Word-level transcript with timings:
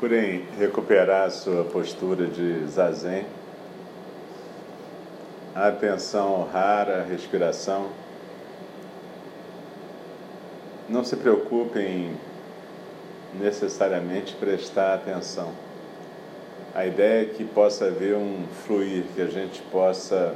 Procurem 0.00 0.46
recuperar 0.58 1.30
sua 1.30 1.62
postura 1.62 2.26
de 2.26 2.66
zazen. 2.68 3.26
Atenção 5.54 6.48
rara, 6.50 7.04
respiração. 7.06 7.88
Não 10.88 11.04
se 11.04 11.16
preocupem 11.16 12.16
necessariamente 13.38 14.34
prestar 14.36 14.94
atenção. 14.94 15.52
A 16.74 16.86
ideia 16.86 17.24
é 17.24 17.34
que 17.34 17.44
possa 17.44 17.84
haver 17.84 18.16
um 18.16 18.46
fluir, 18.66 19.04
que 19.14 19.20
a 19.20 19.26
gente 19.26 19.60
possa 19.70 20.34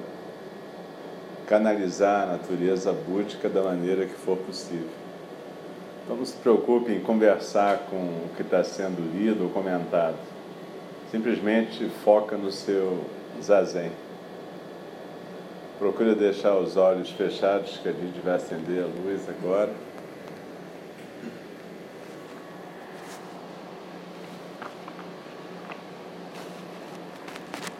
canalizar 1.47 2.25
a 2.25 2.33
natureza 2.33 2.93
búdica 2.93 3.49
da 3.49 3.63
maneira 3.63 4.05
que 4.05 4.13
for 4.13 4.37
possível. 4.37 5.04
Então 6.05 6.17
não 6.17 6.25
se 6.25 6.37
preocupe 6.37 6.93
em 6.93 7.01
conversar 7.01 7.87
com 7.91 7.97
o 7.97 8.31
que 8.37 8.43
está 8.43 8.63
sendo 8.63 9.01
lido 9.17 9.45
ou 9.45 9.51
comentado. 9.51 10.17
Simplesmente 11.11 11.89
foca 12.05 12.37
no 12.37 12.53
seu 12.53 13.05
zazen. 13.43 13.91
Procure 15.79 16.15
deixar 16.15 16.57
os 16.57 16.77
olhos 16.77 17.11
fechados, 17.11 17.79
que 17.79 17.89
a 17.89 17.93
gente 17.93 18.21
vai 18.21 18.35
acender 18.35 18.85
a 18.85 18.87
luz 18.87 19.23
agora. 19.29 19.73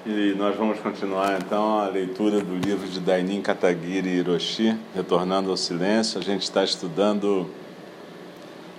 E 0.07 0.35
nós 0.37 0.55
vamos 0.57 0.79
continuar 0.81 1.39
então 1.41 1.79
a 1.79 1.89
leitura 1.89 2.41
do 2.41 2.57
livro 2.57 2.87
de 2.87 3.01
Dainin 3.01 3.41
Katagiri 3.41 4.11
Hiroshi, 4.11 4.77
Retornando 4.95 5.51
ao 5.51 5.57
Silêncio. 5.57 6.19
A 6.21 6.23
gente 6.23 6.43
está 6.43 6.63
estudando 6.63 7.49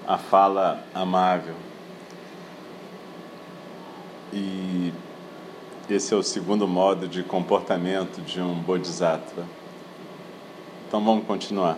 a 0.07 0.17
fala 0.17 0.83
amável. 0.93 1.55
E 4.33 4.93
esse 5.89 6.13
é 6.13 6.17
o 6.17 6.23
segundo 6.23 6.67
modo 6.67 7.07
de 7.07 7.23
comportamento 7.23 8.21
de 8.21 8.41
um 8.41 8.55
bodhisattva. 8.55 9.43
Então 10.87 11.03
vamos 11.03 11.25
continuar. 11.25 11.77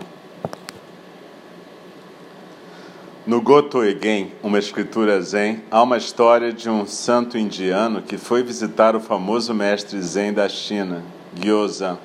No 3.26 3.42
Goto 3.42 3.84
Egen, 3.84 4.32
uma 4.42 4.58
escritura 4.58 5.20
zen, 5.20 5.62
há 5.70 5.82
uma 5.82 5.98
história 5.98 6.50
de 6.50 6.70
um 6.70 6.86
santo 6.86 7.36
indiano 7.36 8.00
que 8.00 8.16
foi 8.16 8.42
visitar 8.42 8.96
o 8.96 9.00
famoso 9.00 9.52
mestre 9.52 10.00
zen 10.00 10.32
da 10.32 10.48
China, 10.48 11.04
Gyozan. 11.34 11.98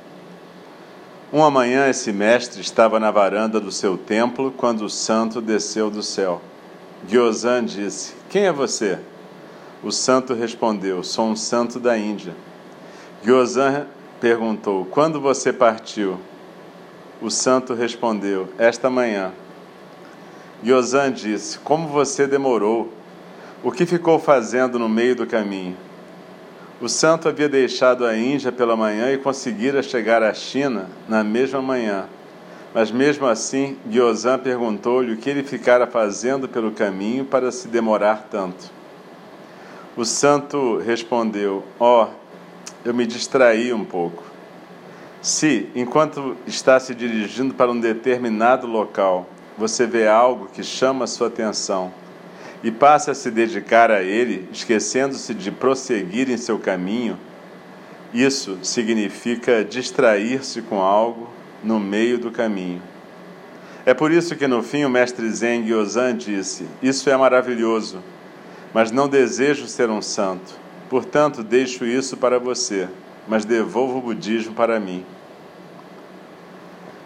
Uma 1.34 1.50
manhã, 1.50 1.90
esse 1.90 2.14
mestre 2.14 2.62
estava 2.62 3.00
na 3.00 3.10
varanda 3.10 3.60
do 3.60 3.72
seu 3.72 3.98
templo 3.98 4.52
quando 4.56 4.82
o 4.82 4.90
santo 4.90 5.42
desceu 5.42 5.90
do 5.90 6.04
céu. 6.04 6.40
Gyozan 7.10 7.66
disse: 7.66 8.14
Quem 8.30 8.46
é 8.46 8.52
você? 8.52 9.00
O 9.82 9.92
santo 9.92 10.36
respondeu: 10.36 11.02
Sou 11.02 11.26
um 11.26 11.36
santo 11.36 11.80
da 11.80 11.98
Índia. 11.98 12.36
Gyozan 13.24 13.88
perguntou: 14.22 14.86
Quando 14.86 15.20
você 15.20 15.52
partiu? 15.52 16.20
O 17.20 17.32
santo 17.32 17.74
respondeu: 17.74 18.48
Esta 18.60 18.88
manhã. 18.88 19.32
Gyozan 20.62 21.12
disse: 21.12 21.58
Como 21.58 21.88
você 21.88 22.28
demorou? 22.28 22.94
O 23.64 23.72
que 23.72 23.88
ficou 23.88 24.20
fazendo 24.20 24.78
no 24.78 24.88
meio 24.88 25.16
do 25.16 25.26
caminho? 25.26 25.76
O 26.84 26.90
santo 26.90 27.30
havia 27.30 27.48
deixado 27.48 28.06
a 28.06 28.14
Índia 28.14 28.52
pela 28.52 28.76
manhã 28.76 29.10
e 29.10 29.18
conseguira 29.18 29.82
chegar 29.82 30.22
à 30.22 30.34
China 30.34 30.90
na 31.08 31.24
mesma 31.24 31.62
manhã. 31.62 32.10
Mas 32.74 32.92
mesmo 32.92 33.26
assim, 33.26 33.78
Gyozan 33.90 34.38
perguntou-lhe 34.38 35.14
o 35.14 35.16
que 35.16 35.30
ele 35.30 35.44
ficara 35.44 35.88
fazendo 35.88 36.46
pelo 36.46 36.72
caminho 36.72 37.24
para 37.24 37.54
se 37.54 37.70
demorar 37.70 38.28
tanto. 38.30 38.70
O 39.96 40.04
santo 40.04 40.78
respondeu: 40.80 41.64
Ó, 41.80 42.04
oh, 42.04 42.08
eu 42.84 42.94
me 42.94 43.06
distraí 43.06 43.72
um 43.72 43.86
pouco. 43.86 44.22
Se, 45.22 45.70
enquanto 45.74 46.36
está 46.46 46.78
se 46.82 46.94
dirigindo 46.94 47.54
para 47.54 47.72
um 47.72 47.80
determinado 47.80 48.68
local, 48.68 49.26
você 49.58 49.88
vê 49.88 50.06
algo 50.06 50.50
que 50.54 50.62
chama 50.62 51.08
sua 51.08 51.28
atenção 51.28 51.94
e 52.64 52.72
passa 52.72 53.12
a 53.12 53.16
se 53.16 53.30
dedicar 53.30 53.92
a 53.92 54.02
ele, 54.02 54.48
esquecendo-se 54.52 55.34
de 55.34 55.52
prosseguir 55.52 56.30
em 56.30 56.38
seu 56.38 56.58
caminho, 56.58 57.20
isso 58.14 58.58
significa 58.64 59.66
distrair-se 59.66 60.62
com 60.62 60.80
algo 60.82 61.30
no 61.64 61.80
meio 61.80 62.18
do 62.18 62.32
caminho. 62.32 62.82
É 63.86 63.94
por 63.94 64.12
isso 64.12 64.36
que 64.36 64.48
no 64.48 64.64
fim 64.64 64.86
o 64.86 64.90
mestre 64.90 65.30
Zen 65.30 65.66
Gyozan 65.66 66.16
disse: 66.16 66.66
Isso 66.82 67.10
é 67.10 67.18
maravilhoso, 67.18 68.02
mas 68.74 68.92
não 68.92 69.10
desejo 69.10 69.68
ser 69.68 69.90
um 69.90 70.02
santo. 70.02 70.54
Portanto, 70.90 71.44
deixo 71.44 71.86
isso 71.86 72.16
para 72.16 72.40
você, 72.40 72.88
mas 73.28 73.44
devolvo 73.44 73.98
o 73.98 74.02
budismo 74.02 74.54
para 74.54 74.80
mim. 74.80 75.04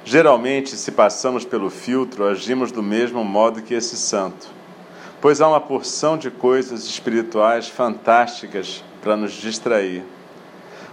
Geralmente, 0.04 0.76
se 0.76 0.92
passamos 0.92 1.46
pelo 1.46 1.70
filtro, 1.70 2.26
agimos 2.26 2.72
do 2.72 2.84
mesmo 2.84 3.24
modo 3.24 3.62
que 3.62 3.74
esse 3.74 3.98
santo, 3.98 4.48
pois 5.22 5.42
há 5.42 5.48
uma 5.48 5.60
porção 5.60 6.18
de 6.18 6.30
coisas 6.30 6.86
espirituais 6.86 7.68
fantásticas 7.68 8.84
para 9.02 9.18
nos 9.18 9.34
distrair. 9.34 10.04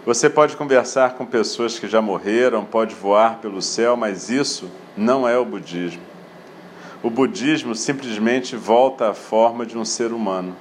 Você 0.06 0.28
pode 0.28 0.56
conversar 0.56 1.14
com 1.14 1.24
pessoas 1.24 1.78
que 1.78 1.88
já 1.88 2.02
morreram, 2.02 2.64
pode 2.64 2.94
voar 2.94 3.38
pelo 3.38 3.62
céu, 3.62 3.96
mas 3.96 4.28
isso 4.28 4.70
não 4.96 5.26
é 5.26 5.38
o 5.38 5.44
budismo. 5.44 6.02
O 7.02 7.10
budismo 7.10 7.74
simplesmente 7.74 8.56
volta 8.56 9.10
à 9.10 9.14
forma 9.14 9.66
de 9.66 9.76
um 9.76 9.84
ser 9.84 10.12
humano. 10.12 10.56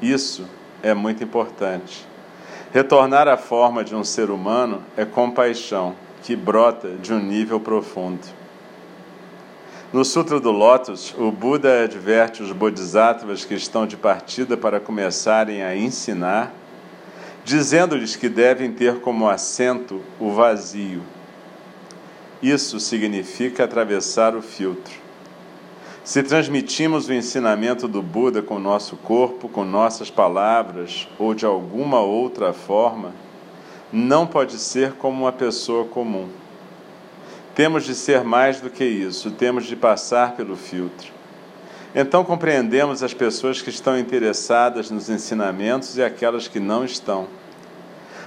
Isso 0.00 0.46
é 0.82 0.92
muito 0.94 1.22
importante. 1.24 2.06
Retornar 2.72 3.26
à 3.26 3.36
forma 3.36 3.82
de 3.82 3.94
um 3.94 4.04
ser 4.04 4.30
humano 4.30 4.82
é 4.96 5.04
compaixão 5.04 5.94
que 6.22 6.36
brota 6.36 6.90
de 6.90 7.12
um 7.12 7.18
nível 7.18 7.58
profundo. 7.58 8.37
No 9.90 10.04
Sutra 10.04 10.38
do 10.38 10.50
Lótus, 10.50 11.14
o 11.16 11.32
Buda 11.32 11.84
adverte 11.84 12.42
os 12.42 12.52
bodhisattvas 12.52 13.46
que 13.46 13.54
estão 13.54 13.86
de 13.86 13.96
partida 13.96 14.54
para 14.54 14.78
começarem 14.78 15.62
a 15.62 15.74
ensinar, 15.74 16.52
dizendo-lhes 17.42 18.14
que 18.14 18.28
devem 18.28 18.70
ter 18.70 19.00
como 19.00 19.30
assento 19.30 20.02
o 20.20 20.30
vazio. 20.30 21.00
Isso 22.42 22.78
significa 22.78 23.64
atravessar 23.64 24.36
o 24.36 24.42
filtro. 24.42 24.92
Se 26.04 26.22
transmitimos 26.22 27.08
o 27.08 27.14
ensinamento 27.14 27.88
do 27.88 28.02
Buda 28.02 28.42
com 28.42 28.58
nosso 28.58 28.94
corpo, 28.94 29.48
com 29.48 29.64
nossas 29.64 30.10
palavras 30.10 31.08
ou 31.18 31.32
de 31.32 31.46
alguma 31.46 32.00
outra 32.00 32.52
forma, 32.52 33.14
não 33.90 34.26
pode 34.26 34.58
ser 34.58 34.92
como 34.92 35.22
uma 35.22 35.32
pessoa 35.32 35.86
comum. 35.86 36.28
Temos 37.58 37.84
de 37.84 37.92
ser 37.96 38.22
mais 38.22 38.60
do 38.60 38.70
que 38.70 38.84
isso, 38.84 39.32
temos 39.32 39.66
de 39.66 39.74
passar 39.74 40.36
pelo 40.36 40.54
filtro. 40.54 41.10
Então 41.92 42.24
compreendemos 42.24 43.02
as 43.02 43.12
pessoas 43.12 43.60
que 43.60 43.68
estão 43.68 43.98
interessadas 43.98 44.92
nos 44.92 45.10
ensinamentos 45.10 45.98
e 45.98 46.02
aquelas 46.04 46.46
que 46.46 46.60
não 46.60 46.84
estão. 46.84 47.26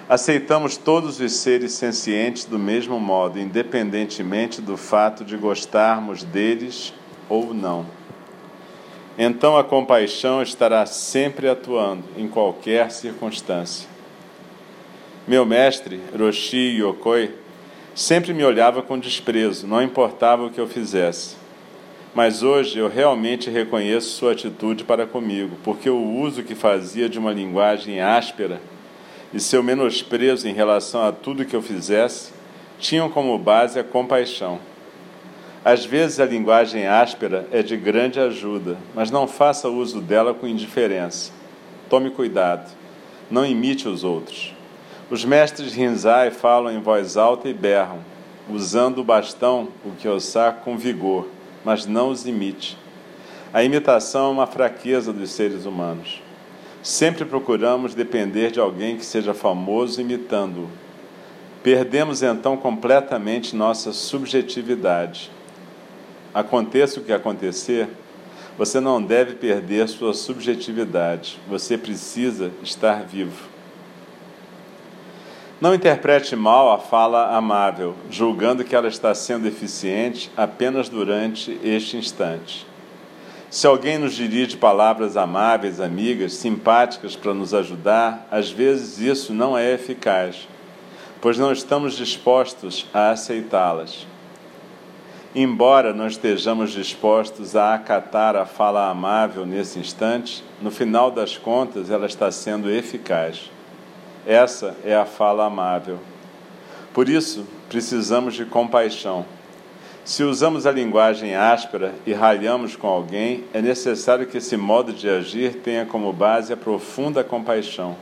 Aceitamos 0.10 0.76
todos 0.76 1.22
os 1.22 1.32
seres 1.32 1.72
sencientes 1.72 2.44
do 2.44 2.60
mesmo 2.60 3.00
modo, 3.00 3.40
independentemente 3.40 4.62
do 4.62 4.76
fato 4.76 5.24
de 5.24 5.38
gostarmos 5.38 6.26
deles 6.26 6.94
ou 7.30 7.54
não. 7.54 7.86
Então 9.18 9.58
a 9.58 9.64
compaixão 9.64 10.42
estará 10.42 10.86
sempre 10.86 11.48
atuando, 11.48 12.04
em 12.18 12.28
qualquer 12.28 12.92
circunstância. 12.92 13.88
Meu 15.26 15.46
mestre, 15.46 16.02
Roshi 16.20 16.82
Yokoi, 16.82 17.40
Sempre 17.94 18.34
me 18.34 18.44
olhava 18.46 18.82
com 18.82 18.98
desprezo, 18.98 19.68
não 19.68 19.82
importava 19.82 20.46
o 20.46 20.50
que 20.50 20.62
eu 20.62 20.68
fizesse. 20.68 21.36
Mas 22.16 22.42
hoje 22.42 22.80
eu 22.80 22.88
realmente 22.88 23.50
reconheço 23.50 24.12
sua 24.12 24.32
atitude 24.32 24.86
para 24.86 25.06
comigo, 25.06 25.58
porque 25.62 25.90
o 25.90 26.02
uso 26.02 26.42
que 26.42 26.56
fazia 26.56 27.10
de 27.10 27.20
uma 27.20 27.34
linguagem 27.34 28.00
áspera 28.00 28.62
e 29.34 29.40
seu 29.40 29.62
menosprezo 29.62 30.48
em 30.48 30.54
relação 30.54 31.06
a 31.06 31.12
tudo 31.12 31.46
que 31.46 31.56
eu 31.56 31.62
fizesse 31.62 32.32
tinham 32.80 33.10
como 33.10 33.38
base 33.38 33.78
a 33.78 33.84
compaixão. 33.84 34.60
Às 35.64 35.86
vezes 35.86 36.20
a 36.20 36.26
linguagem 36.26 36.88
áspera 36.88 37.46
é 37.52 37.62
de 37.62 37.76
grande 37.76 38.20
ajuda, 38.20 38.78
mas 38.96 39.12
não 39.12 39.28
faça 39.28 39.68
uso 39.68 40.02
dela 40.02 40.34
com 40.34 40.48
indiferença. 40.48 41.32
Tome 41.90 42.10
cuidado, 42.10 42.72
não 43.30 43.46
imite 43.46 43.88
os 43.88 44.04
outros. 44.04 44.54
Os 45.12 45.26
mestres 45.26 45.74
Rinzai 45.74 46.32
falam 46.32 46.72
em 46.72 46.80
voz 46.80 47.18
alta 47.18 47.50
e 47.50 47.54
berram, 47.54 48.00
usando 48.50 49.00
o 49.00 49.04
bastão, 49.04 49.68
o 49.84 49.92
Kiyosaki, 49.92 50.64
com 50.64 50.78
vigor, 50.78 51.28
mas 51.66 51.86
não 51.86 52.12
os 52.12 52.26
imite. 52.26 52.78
A 53.52 53.62
imitação 53.62 54.28
é 54.28 54.32
uma 54.32 54.48
fraqueza 54.48 55.12
dos 55.12 55.32
seres 55.32 55.66
humanos. 55.66 56.24
Sempre 56.82 57.26
procuramos 57.26 57.94
depender 57.94 58.52
de 58.52 58.62
alguém 58.62 58.96
que 58.96 59.06
seja 59.06 59.34
famoso 59.34 60.00
imitando-o. 60.00 60.70
Perdemos 61.62 62.24
então 62.24 62.56
completamente 62.56 63.54
nossa 63.54 63.92
subjetividade. 63.92 65.30
Aconteça 66.34 67.02
o 67.02 67.04
que 67.04 67.12
acontecer, 67.12 67.90
você 68.58 68.80
não 68.80 69.04
deve 69.04 69.34
perder 69.34 69.90
sua 69.90 70.14
subjetividade. 70.14 71.38
Você 71.50 71.78
precisa 71.78 72.50
estar 72.64 73.04
vivo. 73.04 73.51
Não 75.62 75.76
interprete 75.76 76.36
mal 76.36 76.72
a 76.72 76.80
fala 76.80 77.38
amável, 77.38 77.96
julgando 78.10 78.64
que 78.64 78.76
ela 78.76 78.88
está 78.88 79.14
sendo 79.14 79.48
eficiente 79.48 80.32
apenas 80.36 80.90
durante 80.90 81.56
este 81.64 81.98
instante. 81.98 82.66
Se 83.48 83.68
alguém 83.68 84.00
nos 84.00 84.14
dirige 84.14 84.58
palavras 84.58 85.16
amáveis, 85.16 85.80
amigas, 85.80 86.34
simpáticas 86.34 87.16
para 87.16 87.36
nos 87.36 87.54
ajudar, 87.54 88.28
às 88.32 88.50
vezes 88.50 88.98
isso 88.98 89.36
não 89.36 89.56
é 89.56 89.72
eficaz, 89.72 90.48
pois 91.22 91.38
não 91.38 91.52
estamos 91.52 91.96
dispostos 91.96 92.88
a 92.92 93.12
aceitá-las. 93.12 94.08
Embora 95.36 95.94
não 95.94 96.08
estejamos 96.08 96.72
dispostos 96.72 97.56
a 97.56 97.76
acatar 97.76 98.36
a 98.36 98.48
fala 98.48 98.90
amável 98.90 99.46
nesse 99.46 99.78
instante, 99.78 100.44
no 100.60 100.72
final 100.72 101.12
das 101.12 101.38
contas 101.38 101.92
ela 101.92 102.08
está 102.08 102.32
sendo 102.32 102.68
eficaz. 102.68 103.52
Essa 104.26 104.76
é 104.86 104.96
a 104.96 105.06
fala 105.06 105.46
amável. 105.46 106.00
Por 106.94 107.10
isso, 107.10 107.46
precisamos 107.70 108.36
de 108.36 108.46
compaixão. 108.46 109.26
Se 110.04 110.24
usamos 110.24 110.66
a 110.66 110.72
linguagem 110.72 111.36
áspera 111.36 111.94
e 112.06 112.14
ralhamos 112.14 112.76
com 112.76 112.88
alguém, 112.88 113.44
é 113.54 113.62
necessário 113.62 114.26
que 114.28 114.38
esse 114.38 114.58
modo 114.58 114.92
de 114.92 115.10
agir 115.10 115.56
tenha 115.64 115.86
como 115.86 116.12
base 116.12 116.52
a 116.52 116.58
profunda 116.58 117.24
compaixão. 117.24 117.96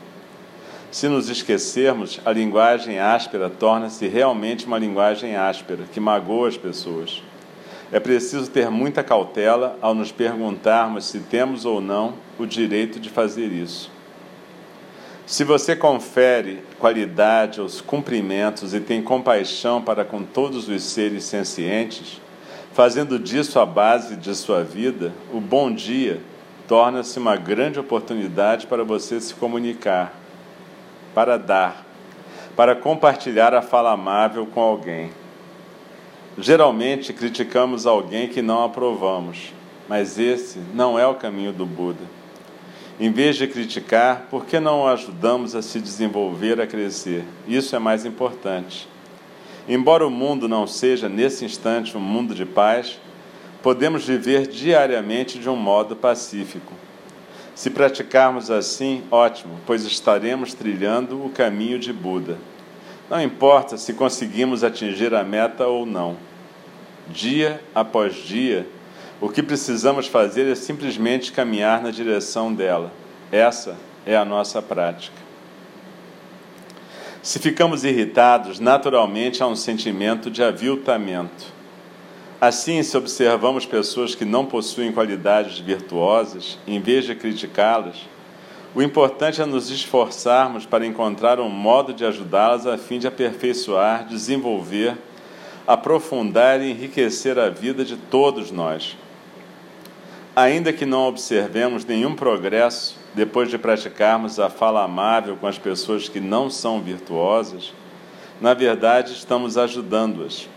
Se 0.92 1.08
nos 1.08 1.30
esquecermos, 1.30 2.20
a 2.26 2.32
linguagem 2.32 3.00
áspera 3.00 3.50
torna-se 3.50 4.08
realmente 4.08 4.66
uma 4.66 4.80
linguagem 4.80 5.36
áspera, 5.36 5.84
que 5.94 6.00
magoa 6.00 6.48
as 6.48 6.58
pessoas. 6.58 7.22
É 7.92 8.00
preciso 8.00 8.50
ter 8.50 8.70
muita 8.70 9.04
cautela 9.04 9.78
ao 9.82 9.94
nos 9.94 10.12
perguntarmos 10.12 11.06
se 11.06 11.20
temos 11.20 11.66
ou 11.66 11.80
não 11.80 12.16
o 12.40 12.46
direito 12.46 13.00
de 13.00 13.10
fazer 13.10 13.52
isso. 13.52 13.92
Se 15.30 15.44
você 15.44 15.76
confere 15.76 16.64
qualidade 16.80 17.60
aos 17.60 17.82
cumprimentos 17.82 18.74
e 18.74 18.80
tem 18.80 19.00
compaixão 19.00 19.80
para 19.80 20.04
com 20.04 20.24
todos 20.24 20.68
os 20.68 20.82
seres 20.82 21.24
sencientes, 21.24 22.20
fazendo 22.74 23.20
disso 23.20 23.60
a 23.60 23.66
base 23.66 24.16
de 24.16 24.34
sua 24.34 24.64
vida, 24.64 25.14
o 25.32 25.40
bom 25.40 25.72
dia 25.72 26.20
torna-se 26.68 27.20
uma 27.20 27.36
grande 27.36 27.80
oportunidade 27.80 28.66
para 28.66 28.84
você 28.84 29.22
se 29.22 29.36
comunicar, 29.36 30.20
para 31.14 31.38
dar, 31.38 31.86
para 32.56 32.76
compartilhar 32.76 33.54
a 33.54 33.62
fala 33.62 33.92
amável 33.92 34.48
com 34.48 34.62
alguém. 34.62 35.12
Geralmente 36.40 37.14
criticamos 37.14 37.86
alguém 37.86 38.30
que 38.30 38.42
não 38.42 38.64
aprovamos, 38.64 39.54
mas 39.88 40.18
esse 40.18 40.58
não 40.74 40.98
é 40.98 41.06
o 41.06 41.14
caminho 41.14 41.54
do 41.54 41.68
Buda. 41.68 42.19
Em 43.00 43.14
vez 43.14 43.38
de 43.38 43.48
criticar, 43.48 44.28
por 44.30 44.46
que 44.46 44.60
não 44.60 44.82
o 44.82 44.88
ajudamos 44.88 45.56
a 45.56 45.62
se 45.62 45.80
desenvolver, 45.80 46.60
a 46.60 46.68
crescer? 46.68 47.24
Isso 47.48 47.74
é 47.74 47.80
mais 47.80 48.06
importante. 48.06 48.90
Embora 49.70 50.06
o 50.06 50.12
mundo 50.12 50.50
não 50.50 50.68
seja 50.68 51.08
nesse 51.08 51.46
instante 51.46 51.96
um 51.96 52.02
mundo 52.02 52.36
de 52.36 52.46
paz, 52.46 53.00
podemos 53.64 54.06
viver 54.06 54.48
diariamente 54.48 55.40
de 55.40 55.50
um 55.50 55.56
modo 55.56 55.96
pacífico. 55.96 56.74
Se 57.56 57.70
praticarmos 57.70 58.52
assim, 58.52 59.04
ótimo, 59.10 59.58
pois 59.66 59.86
estaremos 59.86 60.54
trilhando 60.54 61.26
o 61.26 61.30
caminho 61.30 61.80
de 61.80 61.94
Buda. 61.94 62.38
Não 63.10 63.22
importa 63.22 63.78
se 63.78 63.94
conseguimos 63.94 64.62
atingir 64.62 65.14
a 65.16 65.24
meta 65.24 65.68
ou 65.68 65.86
não. 65.86 66.18
Dia 67.08 67.62
após 67.74 68.16
dia, 68.16 68.68
o 69.22 69.28
que 69.28 69.44
precisamos 69.44 70.08
fazer 70.08 70.50
é 70.50 70.56
simplesmente 70.56 71.32
caminhar 71.32 71.82
na 71.82 71.92
direção 71.92 72.54
dela. 72.54 72.92
Essa 73.32 73.76
é 74.06 74.16
a 74.16 74.24
nossa 74.24 74.62
prática. 74.62 75.18
Se 77.22 77.38
ficamos 77.38 77.84
irritados, 77.84 78.60
naturalmente 78.60 79.44
há 79.44 79.48
um 79.48 79.56
sentimento 79.56 80.32
de 80.32 80.42
aviltamento. 80.42 81.60
Assim, 82.40 82.82
se 82.82 82.96
observamos 82.96 83.66
pessoas 83.66 84.16
que 84.16 84.24
não 84.24 84.46
possuem 84.46 84.94
qualidades 84.94 85.60
virtuosas, 85.60 86.58
em 86.66 86.80
vez 86.80 87.04
de 87.04 87.14
criticá-las, 87.14 87.98
o 88.74 88.82
importante 88.82 89.42
é 89.42 89.46
nos 89.46 89.70
esforçarmos 89.70 90.66
para 90.66 90.86
encontrar 90.86 91.42
um 91.42 91.50
modo 91.50 91.94
de 91.94 92.06
ajudá-las 92.06 92.66
a 92.66 92.78
fim 92.78 93.00
de 93.00 93.08
aperfeiçoar, 93.08 94.08
desenvolver, 94.08 94.96
aprofundar 95.68 96.62
e 96.62 96.72
enriquecer 96.72 97.38
a 97.38 97.50
vida 97.50 97.84
de 97.84 97.98
todos 97.98 98.52
nós. 98.52 98.96
Ainda 100.40 100.72
que 100.72 100.86
não 100.86 101.06
observemos 101.06 101.84
nenhum 101.84 102.16
progresso 102.16 102.98
depois 103.14 103.50
de 103.50 103.58
praticarmos 103.58 104.40
a 104.40 104.50
fala 104.50 104.86
amável 104.86 105.36
com 105.36 105.46
as 105.46 105.58
pessoas 105.58 106.08
que 106.08 106.22
não 106.22 106.50
são 106.50 106.82
virtuosas, 106.82 107.74
na 108.40 108.54
verdade 108.54 109.12
estamos 109.12 109.58
ajudando-as. 109.58 110.48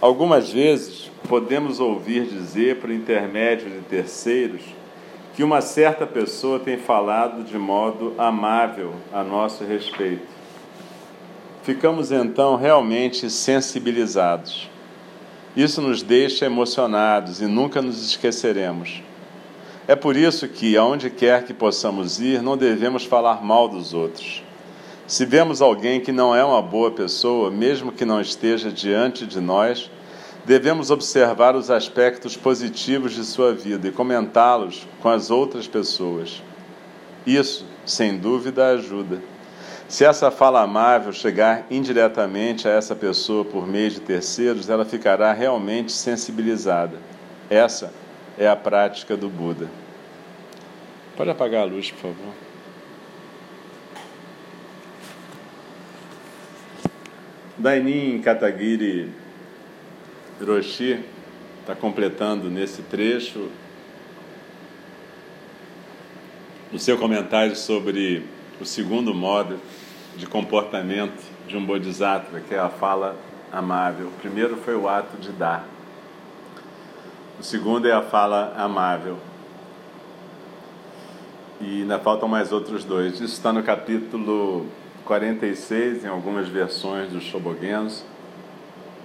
Algumas 0.00 0.52
vezes 0.52 1.10
podemos 1.28 1.80
ouvir 1.80 2.26
dizer, 2.26 2.76
por 2.78 2.88
intermédio 2.88 3.68
de 3.68 3.80
terceiros, 3.80 4.62
que 5.34 5.42
uma 5.42 5.60
certa 5.60 6.06
pessoa 6.06 6.60
tem 6.60 6.78
falado 6.78 7.42
de 7.42 7.58
modo 7.58 8.14
amável 8.16 8.94
a 9.12 9.24
nosso 9.24 9.64
respeito. 9.64 10.28
Ficamos 11.64 12.12
então 12.12 12.54
realmente 12.54 13.28
sensibilizados. 13.28 14.70
Isso 15.56 15.82
nos 15.82 16.02
deixa 16.02 16.46
emocionados 16.46 17.40
e 17.40 17.46
nunca 17.46 17.82
nos 17.82 18.04
esqueceremos. 18.06 19.02
É 19.88 19.96
por 19.96 20.16
isso 20.16 20.46
que, 20.46 20.76
aonde 20.76 21.10
quer 21.10 21.44
que 21.44 21.52
possamos 21.52 22.20
ir, 22.20 22.40
não 22.40 22.56
devemos 22.56 23.04
falar 23.04 23.42
mal 23.42 23.68
dos 23.68 23.92
outros. 23.92 24.44
Se 25.08 25.26
vemos 25.26 25.60
alguém 25.60 26.00
que 26.00 26.12
não 26.12 26.32
é 26.32 26.44
uma 26.44 26.62
boa 26.62 26.92
pessoa, 26.92 27.50
mesmo 27.50 27.90
que 27.90 28.04
não 28.04 28.20
esteja 28.20 28.70
diante 28.70 29.26
de 29.26 29.40
nós, 29.40 29.90
devemos 30.44 30.92
observar 30.92 31.56
os 31.56 31.68
aspectos 31.68 32.36
positivos 32.36 33.12
de 33.12 33.24
sua 33.24 33.52
vida 33.52 33.88
e 33.88 33.92
comentá-los 33.92 34.86
com 35.02 35.08
as 35.08 35.28
outras 35.28 35.66
pessoas. 35.66 36.40
Isso, 37.26 37.66
sem 37.84 38.16
dúvida, 38.16 38.68
ajuda. 38.68 39.20
Se 39.90 40.04
essa 40.04 40.30
fala 40.30 40.62
amável 40.62 41.12
chegar 41.12 41.66
indiretamente 41.68 42.68
a 42.68 42.70
essa 42.70 42.94
pessoa 42.94 43.44
por 43.44 43.66
meio 43.66 43.90
de 43.90 44.00
terceiros, 44.00 44.70
ela 44.70 44.84
ficará 44.84 45.32
realmente 45.32 45.90
sensibilizada. 45.90 46.96
Essa 47.50 47.92
é 48.38 48.46
a 48.46 48.54
prática 48.54 49.16
do 49.16 49.28
Buda. 49.28 49.68
Pode 51.16 51.28
apagar 51.28 51.62
a 51.62 51.64
luz, 51.64 51.90
por 51.90 52.02
favor. 52.02 52.34
Dainin 57.58 58.22
Katagiri 58.22 59.10
Roshi 60.40 61.04
está 61.62 61.74
completando 61.74 62.48
nesse 62.48 62.82
trecho 62.82 63.50
o 66.72 66.78
seu 66.78 66.96
comentário 66.96 67.56
sobre 67.56 68.24
o 68.60 68.64
segundo 68.64 69.12
modo 69.12 69.58
de 70.16 70.26
comportamento 70.26 71.22
de 71.46 71.56
um 71.56 71.64
bodhisattva, 71.64 72.40
que 72.40 72.54
é 72.54 72.58
a 72.58 72.68
fala 72.68 73.16
amável. 73.52 74.08
O 74.08 74.12
primeiro 74.12 74.56
foi 74.56 74.74
o 74.74 74.88
ato 74.88 75.16
de 75.16 75.30
dar. 75.32 75.64
O 77.38 77.42
segundo 77.42 77.88
é 77.88 77.92
a 77.92 78.02
fala 78.02 78.52
amável. 78.56 79.16
E 81.60 81.82
ainda 81.82 81.98
faltam 81.98 82.28
mais 82.28 82.52
outros 82.52 82.84
dois. 82.84 83.14
Isso 83.14 83.34
está 83.34 83.52
no 83.52 83.62
capítulo 83.62 84.66
46, 85.04 86.04
em 86.04 86.08
algumas 86.08 86.48
versões 86.48 87.10
dos 87.10 87.24
Shobogenzo. 87.24 88.04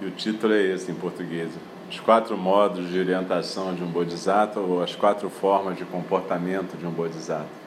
E 0.00 0.06
o 0.06 0.10
título 0.10 0.52
é 0.52 0.62
esse 0.62 0.90
em 0.90 0.94
português: 0.94 1.50
Os 1.90 1.98
quatro 2.00 2.36
modos 2.36 2.90
de 2.90 2.98
orientação 2.98 3.74
de 3.74 3.82
um 3.82 3.88
Bodhisattva 3.88 4.60
ou 4.60 4.82
as 4.82 4.94
quatro 4.94 5.28
formas 5.28 5.76
de 5.76 5.84
comportamento 5.84 6.76
de 6.78 6.86
um 6.86 6.90
Bodhisattva. 6.90 7.65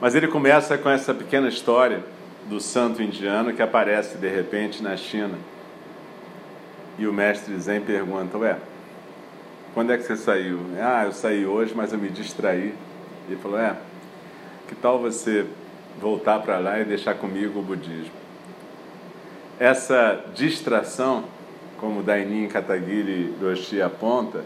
Mas 0.00 0.14
ele 0.14 0.28
começa 0.28 0.76
com 0.76 0.90
essa 0.90 1.14
pequena 1.14 1.48
história 1.48 2.02
do 2.48 2.60
santo 2.60 3.02
indiano 3.02 3.52
que 3.52 3.62
aparece 3.62 4.18
de 4.18 4.28
repente 4.28 4.82
na 4.82 4.96
China. 4.96 5.38
E 6.98 7.06
o 7.06 7.12
mestre 7.12 7.58
Zen 7.58 7.80
pergunta: 7.80 8.36
Ué, 8.38 8.56
quando 9.74 9.92
é 9.92 9.96
que 9.96 10.04
você 10.04 10.16
saiu? 10.16 10.60
Ah, 10.80 11.04
eu 11.04 11.12
saí 11.12 11.46
hoje, 11.46 11.72
mas 11.74 11.92
eu 11.92 11.98
me 11.98 12.08
distraí. 12.08 12.74
Ele 13.26 13.36
falou: 13.42 13.58
É, 13.58 13.76
que 14.68 14.74
tal 14.74 14.98
você 14.98 15.46
voltar 16.00 16.40
para 16.40 16.58
lá 16.58 16.78
e 16.78 16.84
deixar 16.84 17.14
comigo 17.14 17.60
o 17.60 17.62
budismo? 17.62 18.12
Essa 19.58 20.22
distração, 20.34 21.24
como 21.78 22.02
Dainin 22.02 22.48
Katagiri 22.48 23.34
Roshi 23.40 23.80
aponta, 23.80 24.44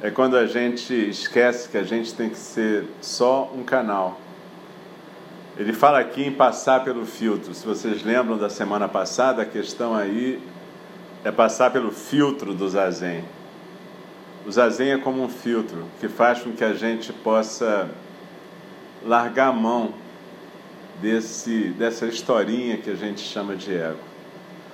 é 0.00 0.10
quando 0.10 0.36
a 0.36 0.46
gente 0.46 0.94
esquece 0.94 1.68
que 1.68 1.76
a 1.76 1.82
gente 1.82 2.14
tem 2.14 2.28
que 2.28 2.38
ser 2.38 2.84
só 3.00 3.50
um 3.52 3.64
canal. 3.64 4.20
Ele 5.58 5.72
fala 5.72 5.98
aqui 6.00 6.22
em 6.22 6.32
passar 6.32 6.84
pelo 6.84 7.06
filtro. 7.06 7.54
Se 7.54 7.66
vocês 7.66 8.02
lembram 8.02 8.36
da 8.36 8.50
semana 8.50 8.86
passada, 8.86 9.40
a 9.40 9.46
questão 9.46 9.94
aí 9.94 10.38
é 11.24 11.32
passar 11.32 11.70
pelo 11.70 11.90
filtro 11.90 12.52
do 12.52 12.68
zazen. 12.68 13.24
O 14.44 14.52
zazen 14.52 14.92
é 14.92 14.98
como 14.98 15.22
um 15.22 15.30
filtro 15.30 15.86
que 15.98 16.08
faz 16.08 16.40
com 16.40 16.52
que 16.52 16.62
a 16.62 16.74
gente 16.74 17.10
possa 17.10 17.88
largar 19.02 19.48
a 19.48 19.52
mão 19.52 19.94
desse, 21.00 21.68
dessa 21.78 22.06
historinha 22.06 22.76
que 22.76 22.90
a 22.90 22.94
gente 22.94 23.22
chama 23.22 23.56
de 23.56 23.74
ego. 23.74 23.98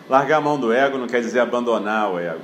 Largar 0.08 0.38
a 0.38 0.40
mão 0.40 0.58
do 0.58 0.72
ego 0.72 0.98
não 0.98 1.06
quer 1.06 1.20
dizer 1.20 1.38
abandonar 1.38 2.12
o 2.12 2.18
ego, 2.18 2.42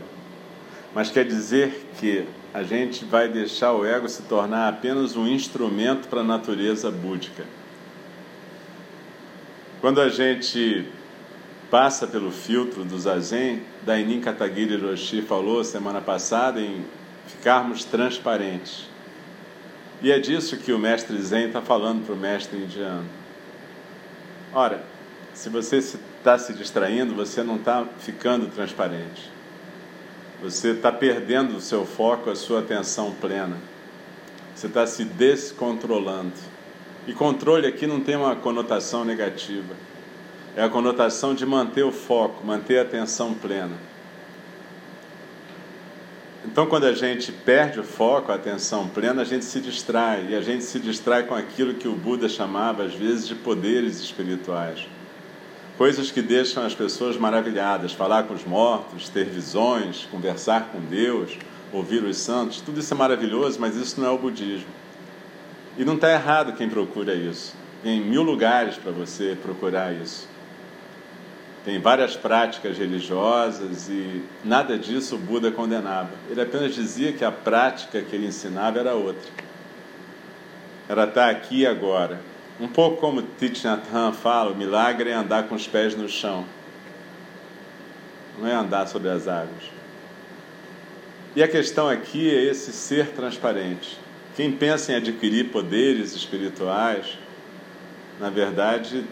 mas 0.95 1.11
quer 1.11 1.25
dizer 1.25 1.89
que 1.99 2.25
a 2.55 2.63
gente 2.63 3.05
vai 3.05 3.29
deixar 3.29 3.73
o 3.73 3.85
ego 3.85 4.09
se 4.09 4.23
tornar 4.23 4.69
apenas 4.69 5.17
um 5.17 5.27
instrumento 5.27 6.07
para 6.07 6.21
a 6.21 6.25
natureza 6.25 6.89
búdica. 6.89 7.58
Quando 9.81 10.01
a 10.01 10.09
gente 10.09 10.89
passa 11.71 12.07
pelo 12.07 12.33
filtro 12.33 12.85
do 12.85 12.99
Zazen, 12.99 13.63
Dainin 13.87 14.21
Katagiri 14.21 14.77
Roshi 14.77 15.23
falou 15.23 15.63
semana 15.63 16.01
passada 16.01 16.61
em 16.61 16.85
ficarmos 17.29 17.85
transparentes. 17.85 18.89
E 20.03 20.11
é 20.11 20.19
disso 20.19 20.57
que 20.57 20.73
o 20.73 20.79
mestre 20.79 21.21
Zen 21.21 21.47
está 21.47 21.63
falando 21.63 22.05
para 22.05 22.15
o 22.15 22.19
mestre 22.19 22.59
indiano. 22.59 23.05
Ora, 24.53 24.83
se 25.33 25.49
você 25.49 25.77
está 25.77 26.37
se 26.39 26.53
distraindo, 26.55 27.15
você 27.15 27.45
não 27.45 27.57
está 27.57 27.87
ficando 28.01 28.47
transparente. 28.47 29.31
Você 30.43 30.71
está 30.71 30.91
perdendo 30.91 31.57
o 31.57 31.61
seu 31.61 31.87
foco, 31.87 32.31
a 32.31 32.35
sua 32.35 32.61
atenção 32.61 33.13
plena. 33.13 33.57
Você 34.55 34.67
está 34.67 34.87
se 34.87 35.05
descontrolando. 35.05 36.33
E 37.09 37.15
controle 37.15 37.67
aqui 37.67 37.87
não 37.87 38.01
tem 38.01 38.17
uma 38.17 38.37
conotação 38.37 39.03
negativa. 39.03 39.75
É 40.55 40.63
a 40.63 40.69
conotação 40.69 41.35
de 41.35 41.47
manter 41.47 41.83
o 41.83 41.91
foco, 41.91 42.47
manter 42.47 42.79
a 42.79 42.83
atenção 42.83 43.33
plena. 43.33 43.75
Então, 46.45 46.67
quando 46.67 46.85
a 46.85 46.93
gente 46.93 47.33
perde 47.33 47.81
o 47.81 47.83
foco, 47.83 48.31
a 48.31 48.35
atenção 48.35 48.87
plena, 48.89 49.23
a 49.23 49.25
gente 49.25 49.47
se 49.47 49.59
distrai. 49.59 50.27
E 50.29 50.37
a 50.37 50.43
gente 50.43 50.63
se 50.63 50.79
distrai 50.79 51.23
com 51.23 51.35
aquilo 51.35 51.73
que 51.73 51.89
o 51.89 51.95
Buda 51.95 52.29
chamava, 52.29 52.83
às 52.83 52.95
vezes, 52.95 53.27
de 53.27 53.35
poderes 53.35 53.99
espirituais. 54.01 54.87
Coisas 55.79 56.11
que 56.11 56.21
deixam 56.21 56.63
as 56.63 56.75
pessoas 56.75 57.17
maravilhadas. 57.17 57.95
Falar 57.95 58.25
com 58.25 58.35
os 58.35 58.45
mortos, 58.45 59.09
ter 59.09 59.25
visões, 59.25 60.07
conversar 60.11 60.69
com 60.73 60.81
Deus, 60.81 61.39
ouvir 61.73 62.05
os 62.05 62.19
santos. 62.19 62.61
Tudo 62.61 62.81
isso 62.81 62.93
é 62.93 62.97
maravilhoso, 62.99 63.59
mas 63.59 63.77
isso 63.77 63.99
não 63.99 64.09
é 64.09 64.11
o 64.11 64.19
budismo. 64.19 64.88
E 65.79 65.85
não 65.85 65.95
está 65.95 66.11
errado 66.11 66.55
quem 66.55 66.69
procura 66.69 67.15
isso. 67.15 67.55
Tem 67.85 68.01
mil 68.01 68.23
lugares 68.23 68.77
para 68.77 68.91
você 68.91 69.39
procurar 69.41 69.95
isso. 69.95 70.29
Tem 71.65 71.79
várias 71.79 72.17
práticas 72.17 72.77
religiosas 72.77 73.89
e 73.89 74.25
nada 74.45 74.77
disso 74.77 75.15
o 75.15 75.19
Buda 75.19 75.53
condenava. 75.53 76.11
Ele 76.29 76.41
apenas 76.41 76.75
dizia 76.75 77.13
que 77.13 77.25
a 77.25 77.31
prática 77.31 78.03
que 78.03 78.17
ele 78.17 78.27
ensinava 78.27 78.81
era 78.81 78.95
outra. 78.95 79.31
Era 80.89 81.05
estar 81.05 81.31
aqui 81.31 81.61
e 81.61 81.67
agora. 81.67 82.21
Um 82.59 82.67
pouco 82.67 82.97
como 82.97 83.23
Thich 83.23 83.65
Nhat 83.65 83.83
Hanh 83.95 84.13
fala, 84.13 84.51
o 84.51 84.57
milagre 84.57 85.11
é 85.11 85.15
andar 85.15 85.45
com 85.45 85.55
os 85.55 85.69
pés 85.69 85.95
no 85.95 86.09
chão. 86.09 86.45
Não 88.37 88.49
é 88.49 88.53
andar 88.53 88.89
sobre 88.89 89.11
as 89.11 89.29
águas. 89.29 89.71
E 91.37 91.43
a 91.43 91.47
questão 91.47 91.89
aqui 91.89 92.29
é 92.29 92.45
esse 92.45 92.73
ser 92.73 93.11
transparente. 93.11 94.08
Quem 94.39 94.53
pensa 94.53 94.93
em 94.93 94.95
adquirir 94.95 95.51
poderes 95.51 96.15
espirituais, 96.15 97.19
na 98.21 98.31
verdade, 98.31 99.03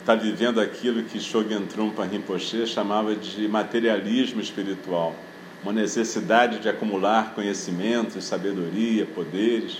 está 0.00 0.14
vivendo 0.14 0.60
aquilo 0.60 1.02
que 1.02 1.18
Shogyen 1.18 1.64
Trungpa 1.64 2.04
Rinpoche 2.04 2.66
chamava 2.66 3.16
de 3.16 3.48
materialismo 3.48 4.38
espiritual, 4.38 5.16
uma 5.62 5.72
necessidade 5.72 6.58
de 6.58 6.68
acumular 6.68 7.34
conhecimentos, 7.34 8.22
sabedoria, 8.26 9.06
poderes. 9.06 9.78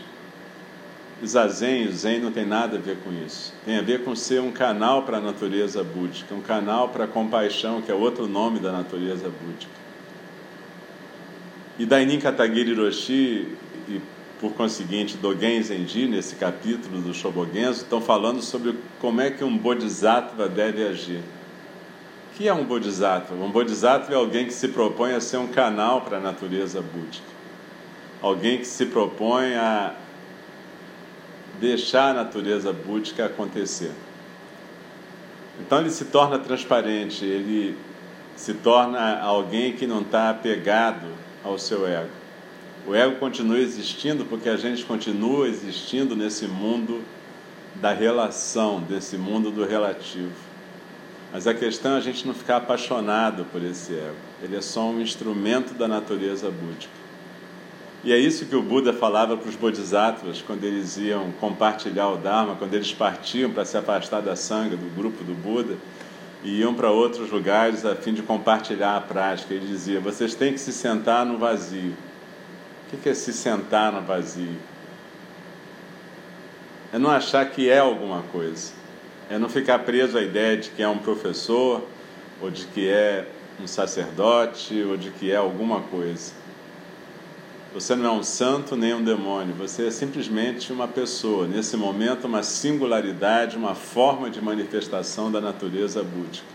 O 1.23 1.27
zazen, 1.27 1.89
o 1.89 1.93
zen 1.93 2.21
não 2.21 2.33
tem 2.33 2.47
nada 2.47 2.79
a 2.79 2.81
ver 2.81 2.97
com 3.05 3.13
isso. 3.13 3.53
Tem 3.67 3.77
a 3.77 3.83
ver 3.83 4.03
com 4.03 4.17
ser 4.17 4.41
um 4.41 4.51
canal 4.51 5.03
para 5.03 5.19
a 5.19 5.21
natureza 5.21 5.85
búdica, 5.85 6.35
um 6.35 6.41
canal 6.41 6.89
para 6.89 7.05
a 7.05 7.07
compaixão, 7.07 7.83
que 7.83 7.93
é 7.93 7.95
outro 7.95 8.27
nome 8.27 8.61
da 8.61 8.73
natureza 8.73 9.29
búdica. 9.29 9.73
E 11.79 11.85
Dainin 11.85 12.19
Katagiri 12.19 12.73
Roshi, 12.73 13.47
e 13.87 14.01
por 14.41 14.53
conseguinte 14.53 15.17
Dogen 15.17 15.63
Zenji, 15.63 16.07
nesse 16.07 16.37
capítulo 16.37 17.01
do 17.01 17.15
Shobogenzo, 17.15 17.83
estão 17.83 18.01
falando 18.01 18.43
sobre 18.43 18.79
como 19.01 19.21
é 19.21 19.31
que 19.31 19.43
um 19.43 19.57
bodhisattva 19.57 20.49
deve 20.49 20.87
agir. 20.87 21.21
O 22.33 22.37
que 22.37 22.47
é 22.47 22.53
um 22.53 22.65
bodhisattva? 22.65 23.35
Um 23.35 23.51
bodhisattva 23.51 24.13
é 24.13 24.17
alguém 24.17 24.45
que 24.45 24.53
se 24.53 24.69
propõe 24.69 25.15
a 25.15 25.21
ser 25.21 25.39
um 25.39 25.47
canal 25.47 26.03
para 26.03 26.19
a 26.19 26.21
natureza 26.21 26.83
búdica. 26.83 27.27
Alguém 28.21 28.59
que 28.59 28.67
se 28.67 28.87
propõe 28.87 29.55
a 29.55 29.95
deixar 31.59 32.11
a 32.11 32.15
natureza 32.15 32.73
búdica 32.73 33.25
acontecer. 33.25 33.93
Então 35.61 35.81
ele 35.81 35.91
se 35.91 36.05
torna 36.07 36.39
transparente, 36.39 37.25
ele 37.25 37.77
se 38.37 38.53
torna 38.53 39.19
alguém 39.21 39.73
que 39.73 39.87
não 39.87 40.03
está 40.03 40.29
apegado 40.29 41.07
ao 41.43 41.59
seu 41.59 41.87
ego. 41.87 42.11
O 42.87 42.95
ego 42.95 43.17
continua 43.17 43.59
existindo 43.59 44.25
porque 44.25 44.49
a 44.49 44.57
gente 44.57 44.85
continua 44.85 45.49
existindo 45.49 46.15
nesse 46.15 46.47
mundo 46.47 47.03
da 47.75 47.93
relação, 47.93 48.81
desse 48.81 49.19
mundo 49.19 49.51
do 49.51 49.65
relativo. 49.65 50.31
Mas 51.33 51.49
a 51.49 51.53
questão 51.53 51.95
é 51.95 51.97
a 51.97 52.01
gente 52.01 52.25
não 52.25 52.33
ficar 52.33 52.59
apaixonado 52.59 53.45
por 53.47 53.61
esse 53.61 53.93
ego. 53.93 54.15
Ele 54.41 54.55
é 54.55 54.61
só 54.61 54.89
um 54.89 55.01
instrumento 55.01 55.75
da 55.75 55.89
natureza 55.89 56.49
búdica. 56.49 56.95
E 58.05 58.13
é 58.13 58.19
isso 58.19 58.47
que 58.47 58.55
o 58.55 58.63
Buda 58.63 58.93
falava 58.93 59.37
para 59.37 59.49
os 59.49 59.57
bodhisattvas 59.57 60.41
quando 60.41 60.63
eles 60.63 60.97
iam 60.97 61.33
compartilhar 61.41 62.09
o 62.11 62.17
Dharma, 62.17 62.55
quando 62.55 62.75
eles 62.75 62.93
partiam 62.93 63.51
para 63.51 63.65
se 63.65 63.77
afastar 63.77 64.23
da 64.23 64.37
sanga, 64.37 64.77
do 64.77 64.95
grupo 64.95 65.25
do 65.25 65.35
Buda. 65.35 65.77
e 66.45 66.61
iam 66.61 66.73
para 66.73 66.91
outros 66.91 67.33
lugares 67.33 67.85
a 67.85 67.97
fim 67.97 68.15
de 68.15 68.23
compartilhar 68.23 68.97
a 68.97 69.01
prática. 69.01 69.53
Ele 69.53 69.67
dizia: 69.67 69.99
vocês 69.99 70.37
têm 70.37 70.53
que 70.53 70.61
se 70.61 70.73
sentar 70.73 71.27
no 71.27 71.37
vazio. 71.37 71.97
O 72.93 72.97
que 72.97 73.09
é 73.09 73.15
se 73.15 73.33
sentar 73.33 73.93
no 73.93 74.01
vazio? 74.03 74.57
É 76.93 76.99
não 76.99 77.11
achar 77.11 77.45
que 77.51 77.69
é 77.69 77.79
alguma 77.79 78.23
coisa. 78.31 78.73
É 79.29 79.39
não 79.39 79.49
ficar 79.49 79.81
preso 79.81 80.17
à 80.17 80.23
ideia 80.23 80.57
de 80.57 80.71
que 80.71 80.83
é 80.83 80.89
um 80.89 80.99
professor, 80.99 81.83
ou 82.41 82.49
de 82.49 82.65
que 82.67 82.89
é 82.89 83.27
um 83.61 83.67
sacerdote, 83.67 84.81
ou 84.83 84.97
de 84.97 85.11
que 85.11 85.33
é 85.33 85.37
alguma 85.37 85.81
coisa. 85.81 86.33
Você 87.75 87.97
não 87.97 88.07
é 88.07 88.11
um 88.11 88.23
santo 88.23 88.77
nem 88.77 88.95
um 88.95 89.03
demônio, 89.03 89.55
você 89.55 89.89
é 89.89 89.91
simplesmente 89.91 90.73
uma 90.73 90.89
pessoa, 90.89 91.47
nesse 91.47 91.77
momento, 91.77 92.27
uma 92.27 92.43
singularidade, 92.43 93.57
uma 93.57 93.75
forma 93.75 94.31
de 94.31 94.41
manifestação 94.41 95.31
da 95.31 95.41
natureza 95.41 96.03
búdica, 96.03 96.47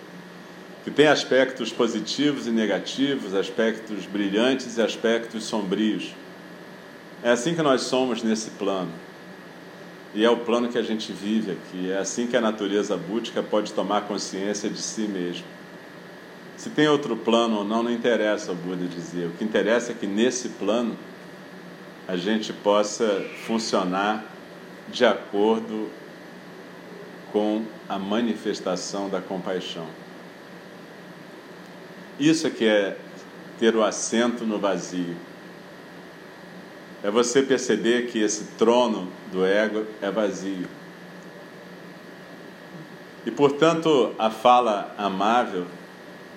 que 0.83 0.91
tem 0.91 1.07
aspectos 1.07 1.71
positivos 1.71 2.47
e 2.47 2.51
negativos, 2.51 3.35
aspectos 3.35 4.05
brilhantes 4.05 4.77
e 4.77 4.81
aspectos 4.81 5.43
sombrios. 5.43 6.15
É 7.23 7.29
assim 7.29 7.53
que 7.53 7.61
nós 7.61 7.81
somos 7.81 8.23
nesse 8.23 8.50
plano. 8.51 8.91
E 10.13 10.25
é 10.25 10.29
o 10.29 10.38
plano 10.38 10.69
que 10.69 10.77
a 10.77 10.81
gente 10.81 11.11
vive 11.11 11.51
aqui. 11.51 11.91
É 11.91 11.97
assim 11.97 12.27
que 12.27 12.35
a 12.35 12.41
natureza 12.41 12.97
búdica 12.97 13.43
pode 13.43 13.71
tomar 13.73 14.01
consciência 14.01 14.69
de 14.69 14.81
si 14.81 15.01
mesmo. 15.01 15.45
Se 16.57 16.69
tem 16.69 16.88
outro 16.88 17.15
plano 17.15 17.57
ou 17.57 17.63
não, 17.63 17.81
não 17.83 17.91
interessa, 17.91 18.51
o 18.51 18.55
Buda 18.55 18.85
dizia. 18.88 19.27
O 19.27 19.31
que 19.31 19.43
interessa 19.43 19.91
é 19.91 19.95
que 19.95 20.05
nesse 20.05 20.50
plano 20.50 20.97
a 22.07 22.17
gente 22.17 22.51
possa 22.51 23.23
funcionar 23.45 24.25
de 24.91 25.05
acordo 25.05 25.89
com 27.31 27.63
a 27.88 27.97
manifestação 27.97 29.09
da 29.09 29.21
compaixão. 29.21 29.88
Isso 32.20 32.48
é 32.48 32.50
que 32.50 32.65
é 32.65 32.98
ter 33.60 33.75
o 33.75 33.84
assento 33.84 34.46
no 34.46 34.58
vazio. 34.58 35.15
É 37.03 37.10
você 37.10 37.41
perceber 37.41 38.08
que 38.08 38.20
esse 38.20 38.46
trono 38.58 39.08
do 39.32 39.46
ego 39.46 39.86
é 40.01 40.12
vazio. 40.12 40.68
E 43.25 43.32
portanto, 43.32 44.13
a 44.18 44.30
fala 44.30 44.94
amável 44.98 45.65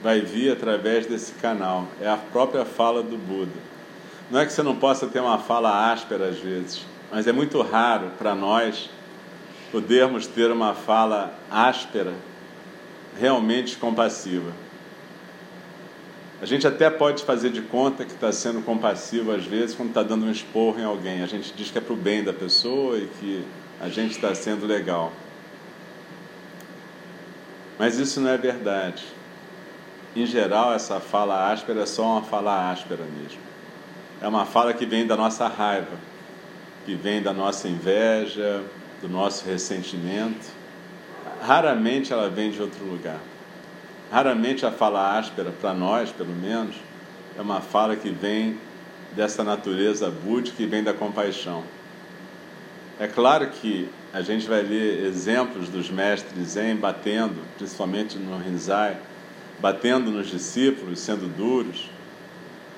vai 0.03 0.21
vir 0.21 0.53
através 0.53 1.07
desse 1.07 1.33
canal. 1.33 1.89
É 2.01 2.09
a 2.09 2.17
própria 2.17 2.65
fala 2.65 3.03
do 3.03 3.17
Buda. 3.17 3.53
Não 4.31 4.41
é 4.41 4.47
que 4.47 4.53
você 4.53 4.63
não 4.63 4.77
possa 4.77 5.07
ter 5.07 5.21
uma 5.21 5.39
fala 5.39 5.93
áspera 5.93 6.29
às 6.29 6.39
vezes, 6.39 6.85
mas 7.11 7.27
é 7.27 7.33
muito 7.33 7.61
raro 7.63 8.11
para 8.19 8.35
nós 8.35 8.91
podermos 9.71 10.27
ter 10.27 10.51
uma 10.51 10.75
fala 10.75 11.35
áspera, 11.51 12.13
realmente 13.19 13.77
compassiva. 13.77 14.53
A 16.45 16.47
gente 16.47 16.67
até 16.67 16.91
pode 16.91 17.25
fazer 17.25 17.49
de 17.49 17.63
conta 17.63 18.05
que 18.05 18.13
está 18.13 18.31
sendo 18.31 18.61
compassivo 18.61 19.33
às 19.33 19.47
vezes 19.47 19.75
quando 19.75 19.89
está 19.89 20.03
dando 20.03 20.27
um 20.27 20.31
esporro 20.31 20.79
em 20.79 20.85
alguém. 20.85 21.23
A 21.23 21.27
gente 21.27 21.55
diz 21.55 21.71
que 21.71 21.79
é 21.79 21.81
para 21.81 21.95
o 21.95 21.97
bem 21.97 22.23
da 22.23 22.35
pessoa 22.35 22.99
e 22.99 23.09
que 23.19 23.43
a 23.81 23.89
gente 23.89 24.11
está 24.11 24.35
sendo 24.35 24.67
legal. 24.67 25.11
Mas 27.79 27.99
isso 27.99 28.21
não 28.21 28.29
é 28.29 28.37
verdade. 28.37 29.03
Em 30.15 30.27
geral, 30.27 30.75
essa 30.75 31.01
fala 31.01 31.51
áspera 31.51 31.81
é 31.81 31.87
só 31.87 32.05
uma 32.05 32.23
fala 32.23 32.71
áspera 32.71 33.05
mesmo 33.05 33.41
é 34.25 34.29
uma 34.29 34.47
fala 34.47 34.73
que 34.73 34.87
vem 34.87 35.07
da 35.07 35.17
nossa 35.17 35.47
raiva, 35.49 35.99
que 36.87 36.95
vem 36.95 37.23
da 37.23 37.31
nossa 37.31 37.69
inveja, 37.69 38.63
do 39.03 39.09
nosso 39.09 39.45
ressentimento. 39.45 40.47
Raramente 41.43 42.11
ela 42.11 42.31
vem 42.31 42.51
de 42.51 42.61
outro 42.63 42.85
lugar. 42.87 43.19
Raramente 44.15 44.65
a 44.65 44.71
fala 44.71 45.19
áspera, 45.19 45.51
para 45.51 45.75
nós 45.75 46.13
pelo 46.13 46.33
menos, 46.33 46.77
é 47.37 47.43
uma 47.43 47.61
fala 47.61 47.97
que 47.97 48.11
vem 48.11 48.57
dessa 49.11 49.43
natureza 49.43 50.09
búdica 50.09 50.57
que 50.57 50.67
vem 50.67 50.85
da 50.85 50.95
compaixão. 50.95 51.65
É 53.01 53.09
claro 53.09 53.49
que 53.49 53.89
a 54.13 54.23
gente 54.23 54.47
vai 54.47 54.63
ler 54.63 55.05
exemplos 55.05 55.69
dos 55.69 55.91
mestres 55.91 56.51
Zen 56.51 56.77
batendo, 56.77 57.43
principalmente 57.59 58.17
no 58.17 58.39
Rinzai, 58.39 58.99
batendo 59.59 60.13
nos 60.13 60.29
discípulos, 60.29 61.01
sendo 61.01 61.27
duros, 61.37 61.91